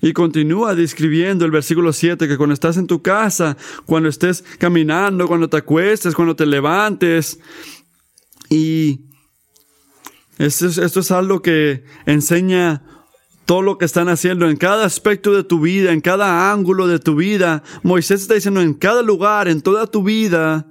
Y 0.00 0.12
continúa 0.12 0.76
describiendo 0.76 1.44
el 1.44 1.50
versículo 1.50 1.92
7 1.92 2.28
que 2.28 2.36
cuando 2.36 2.54
estás 2.54 2.76
en 2.76 2.86
tu 2.86 3.02
casa, 3.02 3.56
cuando 3.84 4.08
estés 4.08 4.44
caminando, 4.58 5.26
cuando 5.26 5.48
te 5.48 5.56
acuestes, 5.56 6.14
cuando 6.14 6.36
te 6.36 6.46
levantes, 6.46 7.40
y 8.48 9.07
esto 10.38 11.00
es, 11.00 11.10
algo 11.10 11.42
que 11.42 11.84
enseña 12.06 12.82
todo 13.44 13.62
lo 13.62 13.76
que 13.76 13.84
están 13.84 14.08
haciendo 14.08 14.48
en 14.48 14.56
cada 14.56 14.84
aspecto 14.84 15.34
de 15.34 15.42
tu 15.42 15.60
vida, 15.60 15.92
en 15.92 16.00
cada 16.00 16.52
ángulo 16.52 16.86
de 16.86 17.00
tu 17.00 17.16
vida. 17.16 17.64
Moisés 17.82 18.22
está 18.22 18.34
diciendo 18.34 18.60
en 18.60 18.74
cada 18.74 19.02
lugar, 19.02 19.48
en 19.48 19.62
toda 19.62 19.86
tu 19.88 20.04
vida, 20.04 20.66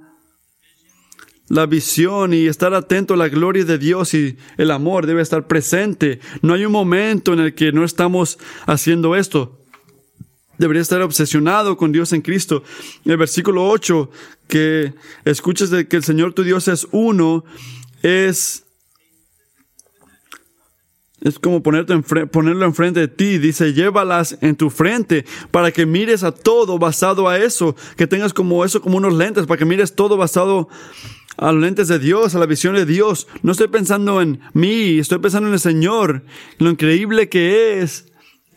la 1.48 1.66
visión 1.66 2.32
y 2.32 2.46
estar 2.46 2.72
atento 2.72 3.14
a 3.14 3.16
la 3.18 3.28
gloria 3.28 3.64
de 3.64 3.78
Dios 3.78 4.14
y 4.14 4.38
el 4.56 4.70
amor 4.70 5.06
debe 5.06 5.22
estar 5.22 5.46
presente. 5.46 6.20
No 6.40 6.54
hay 6.54 6.64
un 6.64 6.72
momento 6.72 7.34
en 7.34 7.40
el 7.40 7.54
que 7.54 7.72
no 7.72 7.84
estamos 7.84 8.38
haciendo 8.66 9.16
esto. 9.16 9.58
Debería 10.56 10.82
estar 10.82 11.02
obsesionado 11.02 11.76
con 11.76 11.92
Dios 11.92 12.12
en 12.12 12.22
Cristo. 12.22 12.62
El 13.04 13.16
versículo 13.16 13.68
8, 13.68 14.10
que 14.48 14.94
escuches 15.24 15.70
de 15.70 15.86
que 15.88 15.96
el 15.96 16.04
Señor 16.04 16.32
tu 16.32 16.42
Dios 16.42 16.68
es 16.68 16.88
uno, 16.90 17.44
es 18.02 18.64
es 21.28 21.38
como 21.38 21.62
ponerte 21.62 21.96
ponerlo 22.26 22.64
enfrente 22.64 23.00
de 23.00 23.08
ti. 23.08 23.38
Dice, 23.38 23.72
llévalas 23.72 24.38
en 24.40 24.56
tu 24.56 24.70
frente 24.70 25.24
para 25.50 25.70
que 25.70 25.86
mires 25.86 26.24
a 26.24 26.32
todo 26.32 26.78
basado 26.78 27.28
a 27.28 27.38
eso. 27.38 27.76
Que 27.96 28.06
tengas 28.06 28.32
como 28.32 28.64
eso, 28.64 28.80
como 28.80 28.96
unos 28.96 29.14
lentes, 29.14 29.46
para 29.46 29.58
que 29.58 29.64
mires 29.64 29.94
todo 29.94 30.16
basado 30.16 30.68
a 31.36 31.52
los 31.52 31.62
lentes 31.62 31.88
de 31.88 31.98
Dios, 31.98 32.34
a 32.34 32.38
la 32.38 32.46
visión 32.46 32.74
de 32.74 32.86
Dios. 32.86 33.28
No 33.42 33.52
estoy 33.52 33.68
pensando 33.68 34.20
en 34.22 34.40
mí, 34.52 34.98
estoy 34.98 35.18
pensando 35.18 35.48
en 35.48 35.54
el 35.54 35.60
Señor, 35.60 36.24
lo 36.58 36.70
increíble 36.70 37.28
que 37.28 37.80
es. 37.80 38.06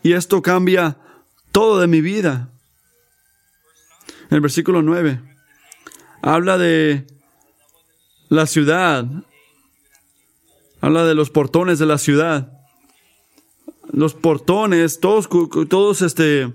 Y 0.03 0.13
esto 0.13 0.41
cambia 0.41 0.97
todo 1.51 1.80
de 1.80 1.88
mi 1.88 2.01
vida. 2.01 2.49
En 4.30 4.36
el 4.36 4.41
versículo 4.41 4.82
9 4.82 5.22
habla 6.22 6.57
de 6.57 7.05
la 8.30 8.45
ciudad, 8.45 9.05
Habla 10.82 11.05
de 11.05 11.13
los 11.13 11.30
portones 11.30 11.78
de 11.78 11.86
la 11.86 11.99
ciudad. 11.99 12.51
Los 13.91 14.13
portones, 14.13 14.99
todos, 14.99 15.27
todos 15.67 16.01
este, 16.01 16.51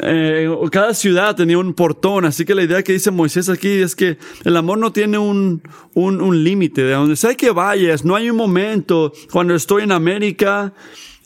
eh, 0.00 0.48
cada 0.70 0.94
ciudad 0.94 1.36
tenía 1.36 1.58
un 1.58 1.74
portón, 1.74 2.24
así 2.24 2.46
que 2.46 2.54
la 2.54 2.62
idea 2.62 2.82
que 2.82 2.94
dice 2.94 3.10
Moisés 3.10 3.50
aquí 3.50 3.68
es 3.68 3.94
que 3.94 4.16
el 4.44 4.56
amor 4.56 4.78
no 4.78 4.90
tiene 4.90 5.18
un, 5.18 5.62
un, 5.92 6.44
límite, 6.44 6.82
de 6.82 6.92
donde 6.92 7.16
sea 7.16 7.34
que 7.34 7.50
vayas, 7.50 8.02
no 8.04 8.16
hay 8.16 8.30
un 8.30 8.36
momento, 8.36 9.12
cuando 9.30 9.54
estoy 9.54 9.82
en 9.82 9.92
América, 9.92 10.72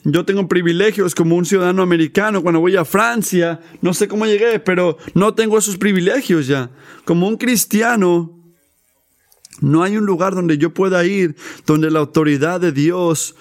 yo 0.03 0.25
tengo 0.25 0.47
privilegios 0.49 1.15
como 1.15 1.37
un 1.37 1.45
ciudadano 1.45 1.81
americano, 1.81 2.41
cuando 2.41 2.59
voy 2.59 2.75
a 2.75 2.83
Francia, 2.83 3.61
no 3.81 3.93
sé 3.93 4.09
cómo 4.09 4.25
llegué, 4.25 4.59
pero 4.59 4.97
no 5.13 5.33
tengo 5.33 5.57
esos 5.57 5.77
privilegios 5.77 6.47
ya. 6.47 6.69
Como 7.05 7.27
un 7.27 7.37
cristiano, 7.37 8.37
no 9.61 9.83
hay 9.83 9.97
un 9.97 10.05
lugar 10.05 10.35
donde 10.35 10.57
yo 10.57 10.73
pueda 10.73 11.05
ir 11.05 11.35
donde 11.65 11.89
la 11.89 11.99
autoridad 11.99 12.61
de 12.61 12.71
Dios 12.71 13.35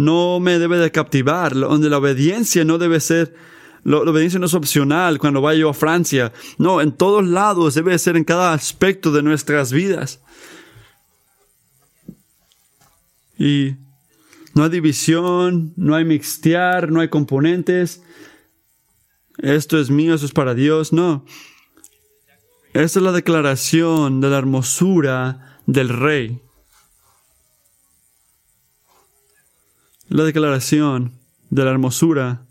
no 0.00 0.40
me 0.40 0.58
debe 0.58 0.78
de 0.78 0.90
captivar, 0.90 1.54
donde 1.54 1.90
la 1.90 1.98
obediencia 1.98 2.64
no 2.64 2.78
debe 2.78 3.00
ser, 3.00 3.34
la 3.84 3.98
obediencia 3.98 4.40
no 4.40 4.46
es 4.46 4.54
opcional 4.54 5.18
cuando 5.18 5.42
vaya 5.42 5.60
yo 5.60 5.68
a 5.68 5.74
Francia. 5.74 6.32
No, 6.56 6.80
en 6.80 6.92
todos 6.92 7.26
lados 7.26 7.74
debe 7.74 7.98
ser 7.98 8.16
en 8.16 8.24
cada 8.24 8.54
aspecto 8.54 9.12
de 9.12 9.22
nuestras 9.22 9.72
vidas. 9.72 10.22
Y 13.38 13.76
no 14.54 14.64
hay 14.64 14.70
división, 14.70 15.74
no 15.76 15.94
hay 15.94 16.06
mixtear, 16.06 16.90
no 16.90 17.00
hay 17.00 17.08
componentes. 17.08 18.02
Esto 19.36 19.78
es 19.78 19.90
mío, 19.90 20.14
eso 20.14 20.24
es 20.24 20.32
para 20.32 20.54
Dios. 20.54 20.94
No. 20.94 21.26
Esta 22.72 23.00
es 23.00 23.04
la 23.04 23.12
declaración 23.12 24.22
de 24.22 24.30
la 24.30 24.38
hermosura 24.38 25.58
del 25.66 25.90
rey. 25.90 26.40
La 30.10 30.24
declaración 30.24 31.12
de 31.50 31.64
la 31.64 31.70
hermosura 31.70 32.42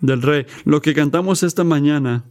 del 0.00 0.22
rey. 0.22 0.46
Lo 0.64 0.80
que 0.80 0.94
cantamos 0.94 1.42
esta 1.42 1.62
mañana. 1.62 2.24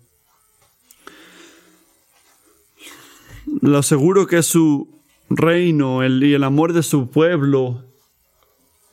Lo 3.61 3.77
aseguro 3.77 4.25
que 4.25 4.39
es 4.39 4.47
su 4.47 4.89
reino 5.29 6.03
y 6.03 6.33
el 6.33 6.43
amor 6.43 6.73
de 6.73 6.81
su 6.81 7.09
pueblo. 7.11 7.83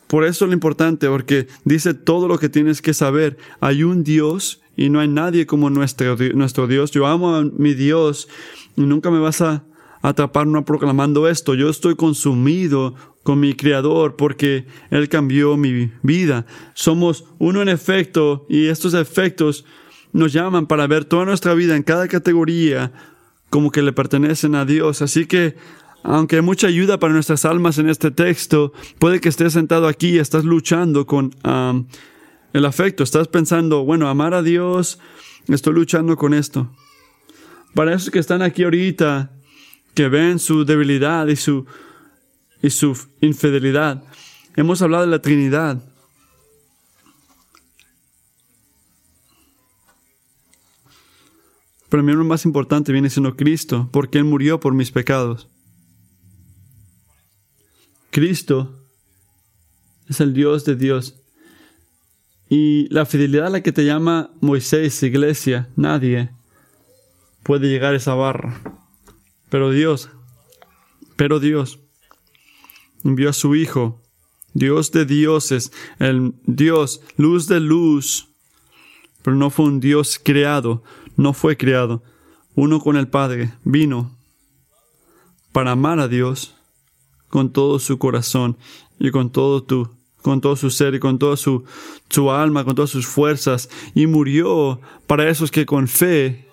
Por 0.06 0.24
eso 0.24 0.44
es 0.44 0.50
lo 0.50 0.54
importante, 0.54 1.08
porque 1.08 1.48
dice 1.64 1.94
todo 1.94 2.28
lo 2.28 2.38
que 2.38 2.50
tienes 2.50 2.82
que 2.82 2.92
saber. 2.92 3.38
Hay 3.60 3.82
un 3.82 4.04
Dios 4.04 4.60
y 4.76 4.90
no 4.90 5.00
hay 5.00 5.08
nadie 5.08 5.46
como 5.46 5.70
nuestro, 5.70 6.16
nuestro 6.34 6.66
Dios. 6.66 6.90
Yo 6.90 7.06
amo 7.06 7.34
a 7.34 7.42
mi 7.42 7.72
Dios 7.72 8.28
y 8.76 8.82
nunca 8.82 9.10
me 9.10 9.18
vas 9.18 9.40
a 9.40 9.64
atraparnos 10.02 10.64
proclamando 10.64 11.28
esto. 11.28 11.54
Yo 11.54 11.68
estoy 11.68 11.96
consumido 11.96 12.94
con 13.22 13.40
mi 13.40 13.54
Creador 13.54 14.16
porque 14.16 14.66
Él 14.90 15.08
cambió 15.08 15.56
mi 15.56 15.90
vida. 16.02 16.46
Somos 16.74 17.24
uno 17.38 17.62
en 17.62 17.68
efecto 17.68 18.46
y 18.48 18.66
estos 18.66 18.94
efectos 18.94 19.64
nos 20.12 20.32
llaman 20.32 20.66
para 20.66 20.86
ver 20.86 21.04
toda 21.04 21.24
nuestra 21.24 21.54
vida 21.54 21.76
en 21.76 21.82
cada 21.82 22.08
categoría 22.08 22.92
como 23.50 23.70
que 23.70 23.82
le 23.82 23.92
pertenecen 23.92 24.54
a 24.54 24.64
Dios. 24.64 25.02
Así 25.02 25.26
que, 25.26 25.56
aunque 26.02 26.36
hay 26.36 26.42
mucha 26.42 26.68
ayuda 26.68 26.98
para 26.98 27.12
nuestras 27.12 27.44
almas 27.44 27.78
en 27.78 27.88
este 27.88 28.10
texto, 28.10 28.72
puede 28.98 29.20
que 29.20 29.28
estés 29.28 29.52
sentado 29.52 29.86
aquí 29.86 30.10
y 30.10 30.18
estás 30.18 30.44
luchando 30.44 31.06
con 31.06 31.34
el 32.52 32.64
afecto. 32.64 33.02
Estás 33.02 33.28
pensando, 33.28 33.84
bueno, 33.84 34.08
amar 34.08 34.34
a 34.34 34.42
Dios, 34.42 34.98
estoy 35.48 35.74
luchando 35.74 36.16
con 36.16 36.32
esto. 36.32 36.70
Para 37.74 37.94
esos 37.94 38.10
que 38.10 38.18
están 38.18 38.42
aquí 38.42 38.64
ahorita 38.64 39.30
que 39.94 40.08
ven 40.08 40.38
su 40.38 40.64
debilidad 40.64 41.26
y 41.26 41.36
su, 41.36 41.66
y 42.62 42.70
su 42.70 42.96
infidelidad. 43.20 44.02
Hemos 44.56 44.82
hablado 44.82 45.04
de 45.04 45.10
la 45.10 45.22
Trinidad. 45.22 45.82
Pero 51.88 52.00
el 52.00 52.06
miembro 52.06 52.24
más 52.24 52.44
importante 52.44 52.92
viene 52.92 53.10
siendo 53.10 53.36
Cristo, 53.36 53.88
porque 53.92 54.18
Él 54.18 54.24
murió 54.24 54.60
por 54.60 54.74
mis 54.74 54.92
pecados. 54.92 55.48
Cristo 58.10 58.76
es 60.08 60.20
el 60.20 60.34
Dios 60.34 60.64
de 60.64 60.76
Dios. 60.76 61.16
Y 62.48 62.88
la 62.92 63.06
fidelidad 63.06 63.46
a 63.46 63.50
la 63.50 63.62
que 63.62 63.72
te 63.72 63.84
llama 63.84 64.30
Moisés, 64.40 65.02
iglesia, 65.02 65.68
nadie 65.76 66.30
puede 67.44 67.68
llegar 67.68 67.94
a 67.94 67.96
esa 67.96 68.14
barra. 68.14 68.60
Pero 69.50 69.70
Dios, 69.70 70.08
pero 71.16 71.40
Dios 71.40 71.80
envió 73.04 73.30
a 73.30 73.34
su 73.34 73.54
Hijo, 73.54 74.00
Dios 74.54 74.92
de 74.92 75.04
dioses, 75.04 75.72
el 75.98 76.34
Dios, 76.44 77.02
luz 77.16 77.46
de 77.46 77.60
luz, 77.60 78.28
pero 79.22 79.36
no 79.36 79.50
fue 79.50 79.66
un 79.66 79.80
Dios 79.80 80.20
creado, 80.22 80.82
no 81.16 81.32
fue 81.32 81.56
creado. 81.56 82.02
Uno 82.54 82.80
con 82.80 82.96
el 82.96 83.08
Padre 83.08 83.52
vino 83.64 84.16
para 85.52 85.72
amar 85.72 86.00
a 86.00 86.08
Dios 86.08 86.54
con 87.28 87.52
todo 87.52 87.78
su 87.78 87.98
corazón 87.98 88.56
y 88.98 89.10
con 89.10 89.30
todo 89.30 89.62
tu 89.62 89.90
con 90.22 90.42
todo 90.42 90.54
su 90.54 90.68
ser 90.68 90.94
y 90.94 91.00
con 91.00 91.18
toda 91.18 91.38
su, 91.38 91.64
su 92.10 92.30
alma, 92.30 92.64
con 92.64 92.74
todas 92.74 92.90
sus 92.90 93.06
fuerzas, 93.06 93.70
y 93.94 94.06
murió 94.06 94.78
para 95.06 95.30
esos 95.30 95.50
que 95.50 95.64
con 95.64 95.88
fe 95.88 96.49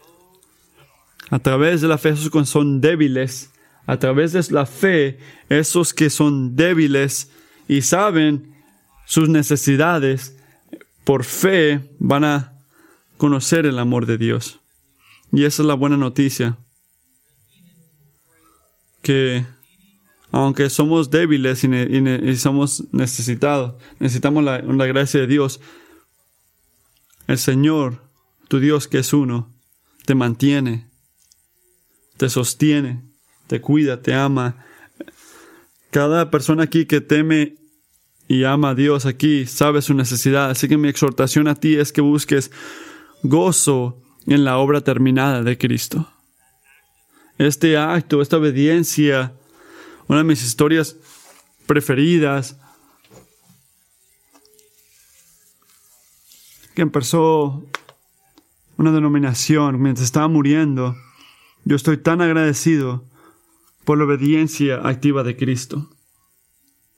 a 1.29 1.39
través 1.39 1.81
de 1.81 1.87
la 1.87 1.97
fe, 1.97 2.09
esos 2.09 2.29
que 2.29 2.45
son 2.45 2.81
débiles, 2.81 3.51
a 3.85 3.97
través 3.97 4.33
de 4.33 4.43
la 4.53 4.65
fe, 4.65 5.19
esos 5.49 5.93
que 5.93 6.09
son 6.09 6.55
débiles 6.55 7.31
y 7.67 7.81
saben 7.81 8.55
sus 9.05 9.29
necesidades, 9.29 10.37
por 11.03 11.23
fe 11.23 11.89
van 11.99 12.23
a 12.23 12.53
conocer 13.17 13.65
el 13.65 13.79
amor 13.79 14.05
de 14.05 14.17
Dios. 14.17 14.59
Y 15.31 15.45
esa 15.45 15.61
es 15.63 15.67
la 15.67 15.73
buena 15.73 15.97
noticia. 15.97 16.57
Que 19.01 19.45
aunque 20.31 20.69
somos 20.69 21.09
débiles 21.09 21.63
y, 21.63 22.35
somos 22.35 22.83
necesitados, 22.91 23.75
necesitamos 23.99 24.43
la, 24.43 24.59
la 24.59 24.85
gracia 24.85 25.21
de 25.21 25.27
Dios, 25.27 25.61
el 27.27 27.37
Señor, 27.37 28.03
tu 28.47 28.59
Dios 28.59 28.87
que 28.87 28.99
es 28.99 29.13
uno, 29.13 29.53
te 30.05 30.15
mantiene, 30.15 30.86
te 32.17 32.29
sostiene, 32.29 33.01
te 33.47 33.61
cuida, 33.61 34.01
te 34.01 34.13
ama. 34.13 34.65
Cada 35.91 36.29
persona 36.29 36.63
aquí 36.63 36.85
que 36.85 37.01
teme 37.01 37.55
y 38.27 38.43
ama 38.43 38.71
a 38.71 38.75
Dios 38.75 39.05
aquí 39.05 39.45
sabe 39.45 39.81
su 39.81 39.93
necesidad. 39.93 40.49
Así 40.49 40.67
que 40.67 40.77
mi 40.77 40.89
exhortación 40.89 41.47
a 41.47 41.55
ti 41.55 41.75
es 41.75 41.91
que 41.91 42.01
busques 42.01 42.51
gozo 43.23 44.01
en 44.25 44.43
la 44.43 44.57
obra 44.57 44.81
terminada 44.81 45.43
de 45.43 45.57
Cristo. 45.57 46.11
Este 47.37 47.77
acto, 47.77 48.21
esta 48.21 48.37
obediencia, 48.37 49.33
una 50.07 50.19
de 50.19 50.25
mis 50.25 50.43
historias 50.43 50.97
preferidas, 51.65 52.57
que 56.73 56.81
empezó 56.81 57.65
una 58.77 58.91
denominación 58.91 59.81
mientras 59.81 60.05
estaba 60.05 60.27
muriendo. 60.27 60.95
Yo 61.67 61.75
estoy 61.75 61.97
tan 61.97 62.21
agradecido 62.21 63.09
por 63.83 63.97
la 63.97 64.05
obediencia 64.05 64.87
activa 64.87 65.23
de 65.23 65.35
Cristo. 65.35 65.89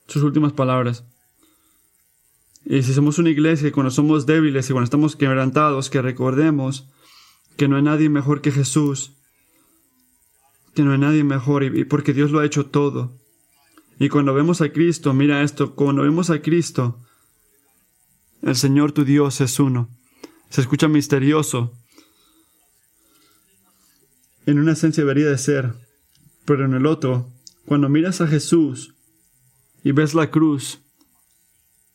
Sus 0.08 0.22
últimas 0.22 0.54
palabras. 0.54 1.06
Y 2.66 2.84
si 2.84 2.94
somos 2.94 3.18
una 3.18 3.32
iglesia, 3.32 3.72
cuando 3.72 3.90
somos 3.90 4.28
débiles 4.28 4.70
y 4.70 4.74
cuando 4.74 4.84
estamos 4.84 5.16
quebrantados, 5.16 5.90
que 5.90 6.04
recordemos 6.04 6.88
que 7.58 7.68
no 7.68 7.78
hay 7.78 7.82
nadie 7.82 8.10
mejor 8.10 8.42
que 8.42 8.52
Jesús, 8.52 9.14
que 10.76 10.84
no 10.84 10.92
hay 10.92 11.00
nadie 11.00 11.24
mejor 11.24 11.64
y, 11.64 11.84
porque 11.86 12.14
Dios 12.14 12.30
lo 12.30 12.38
ha 12.38 12.46
hecho 12.46 12.68
todo. 12.68 13.18
Y 13.98 14.10
cuando 14.10 14.36
vemos 14.36 14.62
a 14.62 14.72
Cristo, 14.72 15.16
mira 15.16 15.42
esto, 15.42 15.74
cuando 15.74 16.04
vemos 16.04 16.30
a 16.30 16.44
Cristo, 16.44 17.04
el 18.44 18.56
Señor 18.56 18.92
tu 18.92 19.04
Dios 19.04 19.42
es 19.42 19.60
uno. 19.60 19.90
Se 20.52 20.62
escucha 20.62 20.88
misterioso. 20.88 21.74
En 24.50 24.58
una 24.58 24.72
esencia 24.72 25.04
debería 25.04 25.30
de 25.30 25.38
ser, 25.38 25.76
pero 26.44 26.66
en 26.66 26.74
el 26.74 26.88
otro, 26.88 27.32
cuando 27.68 27.88
miras 27.88 28.20
a 28.20 28.26
Jesús 28.26 28.96
y 29.84 29.92
ves 29.92 30.16
la 30.16 30.32
cruz, 30.32 30.80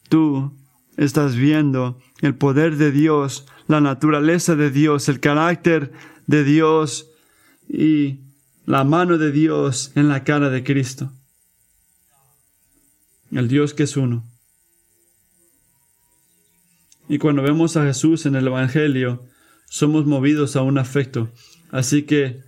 tú 0.08 0.56
estás 0.96 1.34
viendo 1.34 1.98
el 2.20 2.36
poder 2.36 2.76
de 2.76 2.92
Dios, 2.92 3.44
la 3.66 3.80
naturaleza 3.80 4.54
de 4.54 4.70
Dios, 4.70 5.08
el 5.08 5.18
carácter 5.18 5.90
de 6.28 6.44
Dios 6.44 7.10
y 7.68 8.20
la 8.66 8.84
mano 8.84 9.18
de 9.18 9.32
Dios 9.32 9.90
en 9.96 10.08
la 10.08 10.22
cara 10.22 10.48
de 10.48 10.62
Cristo. 10.62 11.12
El 13.32 13.48
Dios 13.48 13.74
que 13.74 13.82
es 13.82 13.96
uno. 13.96 14.24
Y 17.08 17.18
cuando 17.18 17.42
vemos 17.42 17.76
a 17.76 17.84
Jesús 17.84 18.26
en 18.26 18.36
el 18.36 18.46
Evangelio, 18.46 19.24
somos 19.68 20.06
movidos 20.06 20.54
a 20.54 20.62
un 20.62 20.78
afecto. 20.78 21.32
Así 21.74 22.04
que 22.04 22.40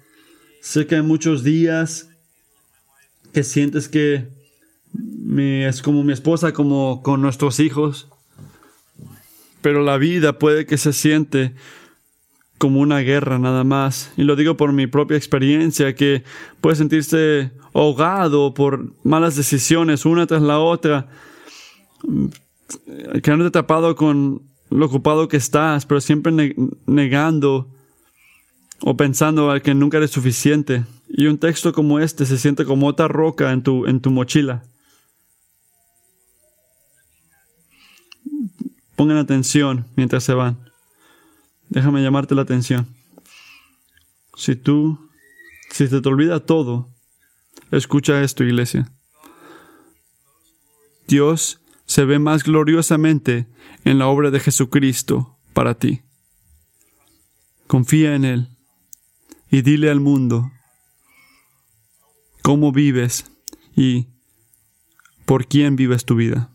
sé 0.61 0.87
que 0.87 0.95
hay 0.95 1.03
muchos 1.03 1.43
días 1.43 2.09
que 3.33 3.43
sientes 3.43 3.89
que 3.89 4.29
es 5.67 5.83
como 5.83 6.05
mi 6.05 6.13
esposa, 6.13 6.53
como 6.53 7.03
con 7.03 7.23
nuestros 7.23 7.59
hijos. 7.59 8.07
Pero 9.63 9.83
la 9.83 9.99
vida 9.99 10.39
puede 10.39 10.65
que 10.65 10.79
se 10.79 10.93
siente 10.93 11.57
como 12.59 12.79
una 12.79 13.01
guerra 13.01 13.41
nada 13.41 13.65
más. 13.65 14.13
Y 14.17 14.23
lo 14.23 14.37
digo 14.37 14.57
por 14.57 14.73
mi 14.73 14.87
propia 14.87 15.17
experiencia, 15.17 15.97
que 15.97 16.23
puede 16.61 16.77
sentirse 16.77 17.51
ahogado 17.75 18.55
por 18.55 18.93
malas 19.03 19.35
decisiones 19.35 20.07
una 20.07 20.29
tras 20.29 20.41
la 20.41 20.61
otra, 20.61 21.09
quedándote 23.25 23.51
tapado 23.51 23.97
con 23.97 24.43
lo 24.71 24.87
ocupado 24.87 25.27
que 25.27 25.37
estás, 25.37 25.85
pero 25.85 26.01
siempre 26.01 26.55
negando 26.87 27.73
o 28.81 28.97
pensando 28.97 29.55
que 29.63 29.75
nunca 29.75 29.99
eres 29.99 30.11
suficiente. 30.11 30.85
Y 31.09 31.27
un 31.27 31.39
texto 31.39 31.73
como 31.73 32.01
este 32.01 32.27
se 32.27 32.39
siente 32.39 32.65
como 32.65 32.87
otra 32.87 33.09
roca 33.09 33.53
en 33.53 33.63
tu, 33.63 33.87
en 33.87 34.01
tu 34.01 34.11
mochila. 34.11 34.63
Pongan 38.97 39.19
atención 39.19 39.87
mientras 39.95 40.25
se 40.25 40.35
van. 40.35 40.59
Déjame 41.69 42.03
llamarte 42.03 42.35
la 42.35 42.43
atención. 42.43 42.87
Si 44.37 44.57
tú, 44.57 45.11
si 45.71 45.87
se 45.87 46.01
te 46.01 46.09
olvida 46.09 46.41
todo, 46.41 46.89
escucha 47.71 48.23
esto, 48.23 48.45
iglesia. 48.45 48.91
Dios 51.07 51.61
se 51.85 52.05
ve 52.05 52.19
más 52.19 52.43
gloriosamente 52.43 53.47
en 53.85 53.99
la 53.99 54.09
obra 54.09 54.31
de 54.31 54.41
Jesucristo 54.41 55.39
para 55.53 55.75
ti. 55.75 56.03
Confía 57.67 58.15
en 58.15 58.25
Él 58.25 58.56
y 59.51 59.63
dile 59.63 59.91
al 59.91 60.01
mundo 60.01 60.51
cómo 62.43 62.73
vives 62.73 63.31
y 63.75 64.09
por 65.25 65.47
quién 65.47 65.77
vives 65.77 66.05
tu 66.05 66.17
vida. 66.17 66.51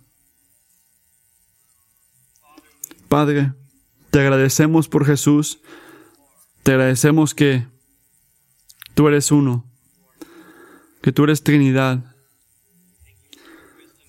Padre, 3.07 3.53
te 4.09 4.19
agradecemos 4.19 4.87
por 4.87 5.05
Jesús, 5.05 5.59
te 6.63 6.71
agradecemos 6.71 7.33
que 7.33 7.67
tú 8.93 9.07
eres 9.07 9.31
uno, 9.31 9.65
que 11.01 11.11
tú 11.11 11.25
eres 11.25 11.43
Trinidad. 11.43 12.15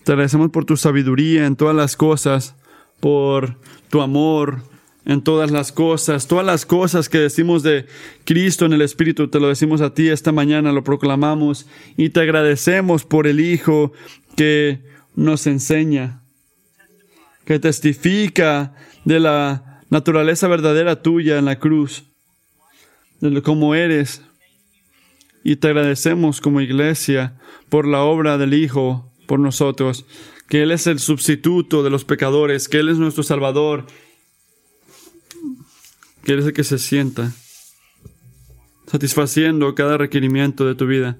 Te 0.05 0.12
agradecemos 0.12 0.51
por 0.51 0.64
tu 0.64 0.76
sabiduría 0.76 1.47
en 1.47 1.57
todas 1.57 1.74
las 1.74 1.97
cosas, 1.97 2.57
por 3.01 3.61
tu 3.89 4.03
amor 4.03 4.72
en 5.05 5.23
todas 5.23 5.51
las 5.51 5.73
cosas, 5.73 6.29
todas 6.29 6.47
las 6.47 6.65
cosas 6.65 7.09
que 7.09 7.19
decimos 7.19 7.63
de 7.63 7.87
Cristo 8.25 8.67
en 8.67 8.73
el 8.73 8.83
Espíritu, 8.83 9.29
te 9.29 9.41
lo 9.41 9.49
decimos 9.49 9.81
a 9.81 9.95
ti 9.95 10.09
esta 10.09 10.33
mañana, 10.33 10.73
lo 10.73 10.85
proclamamos 10.85 11.67
y 11.97 12.11
te 12.11 12.21
agradecemos 12.21 13.05
por 13.05 13.27
el 13.27 13.41
Hijo 13.41 13.93
que 14.37 14.81
nos 15.15 15.47
enseña, 15.47 16.23
que 17.45 17.59
testifica 17.59 18.75
de 19.05 19.21
la 19.21 19.81
naturaleza 19.91 20.49
verdadera 20.49 21.03
tuya 21.03 21.39
en 21.39 21.45
la 21.45 21.59
cruz, 21.59 22.05
de 23.21 23.43
cómo 23.43 23.75
eres. 23.75 24.23
Y 25.45 25.57
te 25.57 25.69
agradecemos 25.69 26.41
como 26.41 26.61
iglesia 26.61 27.37
por 27.69 27.87
la 27.87 28.03
obra 28.03 28.39
del 28.39 28.55
Hijo, 28.55 29.13
por 29.27 29.41
nosotros, 29.41 30.07
que 30.49 30.63
Él 30.63 30.71
es 30.71 30.87
el 30.87 30.99
sustituto 30.99 31.83
de 31.83 31.91
los 31.91 32.05
pecadores, 32.05 32.69
que 32.69 32.79
Él 32.79 32.89
es 32.89 32.99
nuestro 32.99 33.23
Salvador, 33.23 33.87
que 36.25 36.33
Él 36.33 36.41
es 36.41 36.47
el 36.47 36.53
que 36.53 36.64
se 36.64 36.79
sienta 36.79 37.33
satisfaciendo 38.93 39.75
cada 39.75 39.97
requerimiento 39.97 40.66
de 40.66 40.75
tu 40.75 40.87
vida. 40.87 41.16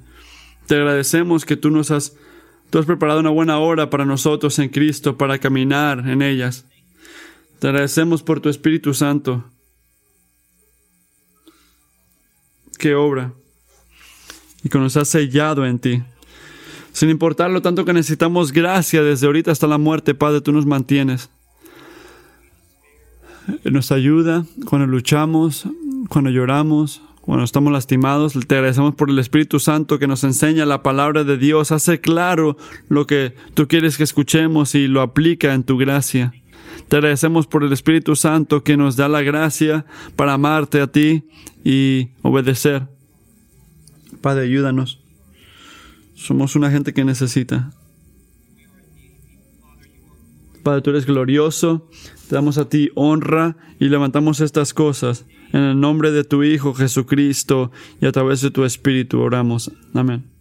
Te 0.67 0.77
agradecemos 0.77 1.47
que 1.47 1.57
tú 1.57 1.71
nos 1.71 1.91
has, 1.91 2.15
tú 2.69 2.79
has 2.79 2.85
preparado 2.85 3.21
una 3.21 3.31
buena 3.31 3.59
hora 3.59 3.89
para 3.89 4.05
nosotros 4.05 4.59
en 4.59 4.69
Cristo, 4.69 5.17
para 5.17 5.39
caminar 5.39 6.07
en 6.07 6.21
ellas. 6.21 6.67
Te 7.59 7.69
agradecemos 7.69 8.23
por 8.23 8.41
tu 8.41 8.51
Espíritu 8.51 8.93
Santo. 8.93 9.45
Qué 12.79 12.95
obra. 12.95 13.33
Y 14.63 14.69
que 14.69 14.79
nos 14.79 14.97
has 14.99 15.09
sellado 15.09 15.65
en 15.65 15.79
ti. 15.79 16.03
Sin 16.93 17.09
importar 17.09 17.51
lo 17.51 17.63
tanto 17.63 17.87
que 17.87 17.95
necesitamos 17.95 18.53
gracia 18.53 19.03
desde 19.03 19.27
ahorita 19.27 19.51
hasta 19.51 19.67
la 19.67 19.79
muerte, 19.79 20.15
Padre, 20.15 20.43
tú 20.43 20.53
nos 20.53 20.67
mantienes. 20.67 21.31
Nos 23.65 23.93
ayuda 23.93 24.45
cuando 24.67 24.87
luchamos, 24.87 25.67
cuando 26.09 26.31
lloramos, 26.31 27.03
cuando 27.23 27.45
estamos 27.45 27.73
lastimados. 27.73 28.35
Te 28.47 28.57
agradecemos 28.57 28.95
por 28.95 29.09
el 29.09 29.19
Espíritu 29.19 29.59
Santo 29.59 29.99
que 29.99 30.07
nos 30.07 30.25
enseña 30.25 30.67
la 30.67 30.83
palabra 30.83 31.25
de 31.25 31.39
Dios, 31.39 31.73
hace 31.73 32.01
claro 32.01 32.57
lo 32.89 33.07
que 33.07 33.35
tú 33.55 33.67
quieres 33.69 33.97
que 33.97 34.05
escuchemos 34.05 34.75
y 34.75 34.89
lo 34.89 35.01
aplica 35.01 35.55
en 35.55 35.65
tu 35.65 35.79
gracia. 35.79 36.35
Te 36.89 36.97
agradecemos 36.97 37.47
por 37.47 37.65
el 37.65 37.73
Espíritu 37.73 38.17
Santo 38.17 38.63
que 38.63 38.77
nos 38.77 38.97
da 38.97 39.09
la 39.09 39.23
gracia 39.23 39.87
para 40.17 40.35
amarte 40.35 40.81
a 40.81 40.89
ti 40.89 41.25
y 41.65 42.09
obedecer. 42.23 42.89
Padre, 44.21 44.45
ayúdanos. 44.45 45.01
Somos 46.15 46.55
una 46.55 46.71
gente 46.71 46.93
que 46.93 47.05
necesita. 47.05 47.71
Padre, 50.63 50.83
tú 50.83 50.91
eres 50.91 51.07
glorioso. 51.07 51.89
Te 52.29 52.35
damos 52.35 52.59
a 52.59 52.69
ti 52.69 52.91
honra 52.95 53.57
y 53.79 53.89
levantamos 53.89 54.41
estas 54.41 54.73
cosas. 54.75 55.27
En 55.53 55.61
el 55.61 55.81
nombre 55.81 56.13
de 56.13 56.25
tu 56.25 56.43
Hijo 56.43 56.73
Jesucristo 56.75 57.71
y 58.01 58.07
a 58.07 58.13
través 58.13 58.41
de 58.41 58.51
tu 58.51 58.65
Espíritu 58.65 59.21
oramos. 59.21 59.71
Amén. 59.95 60.32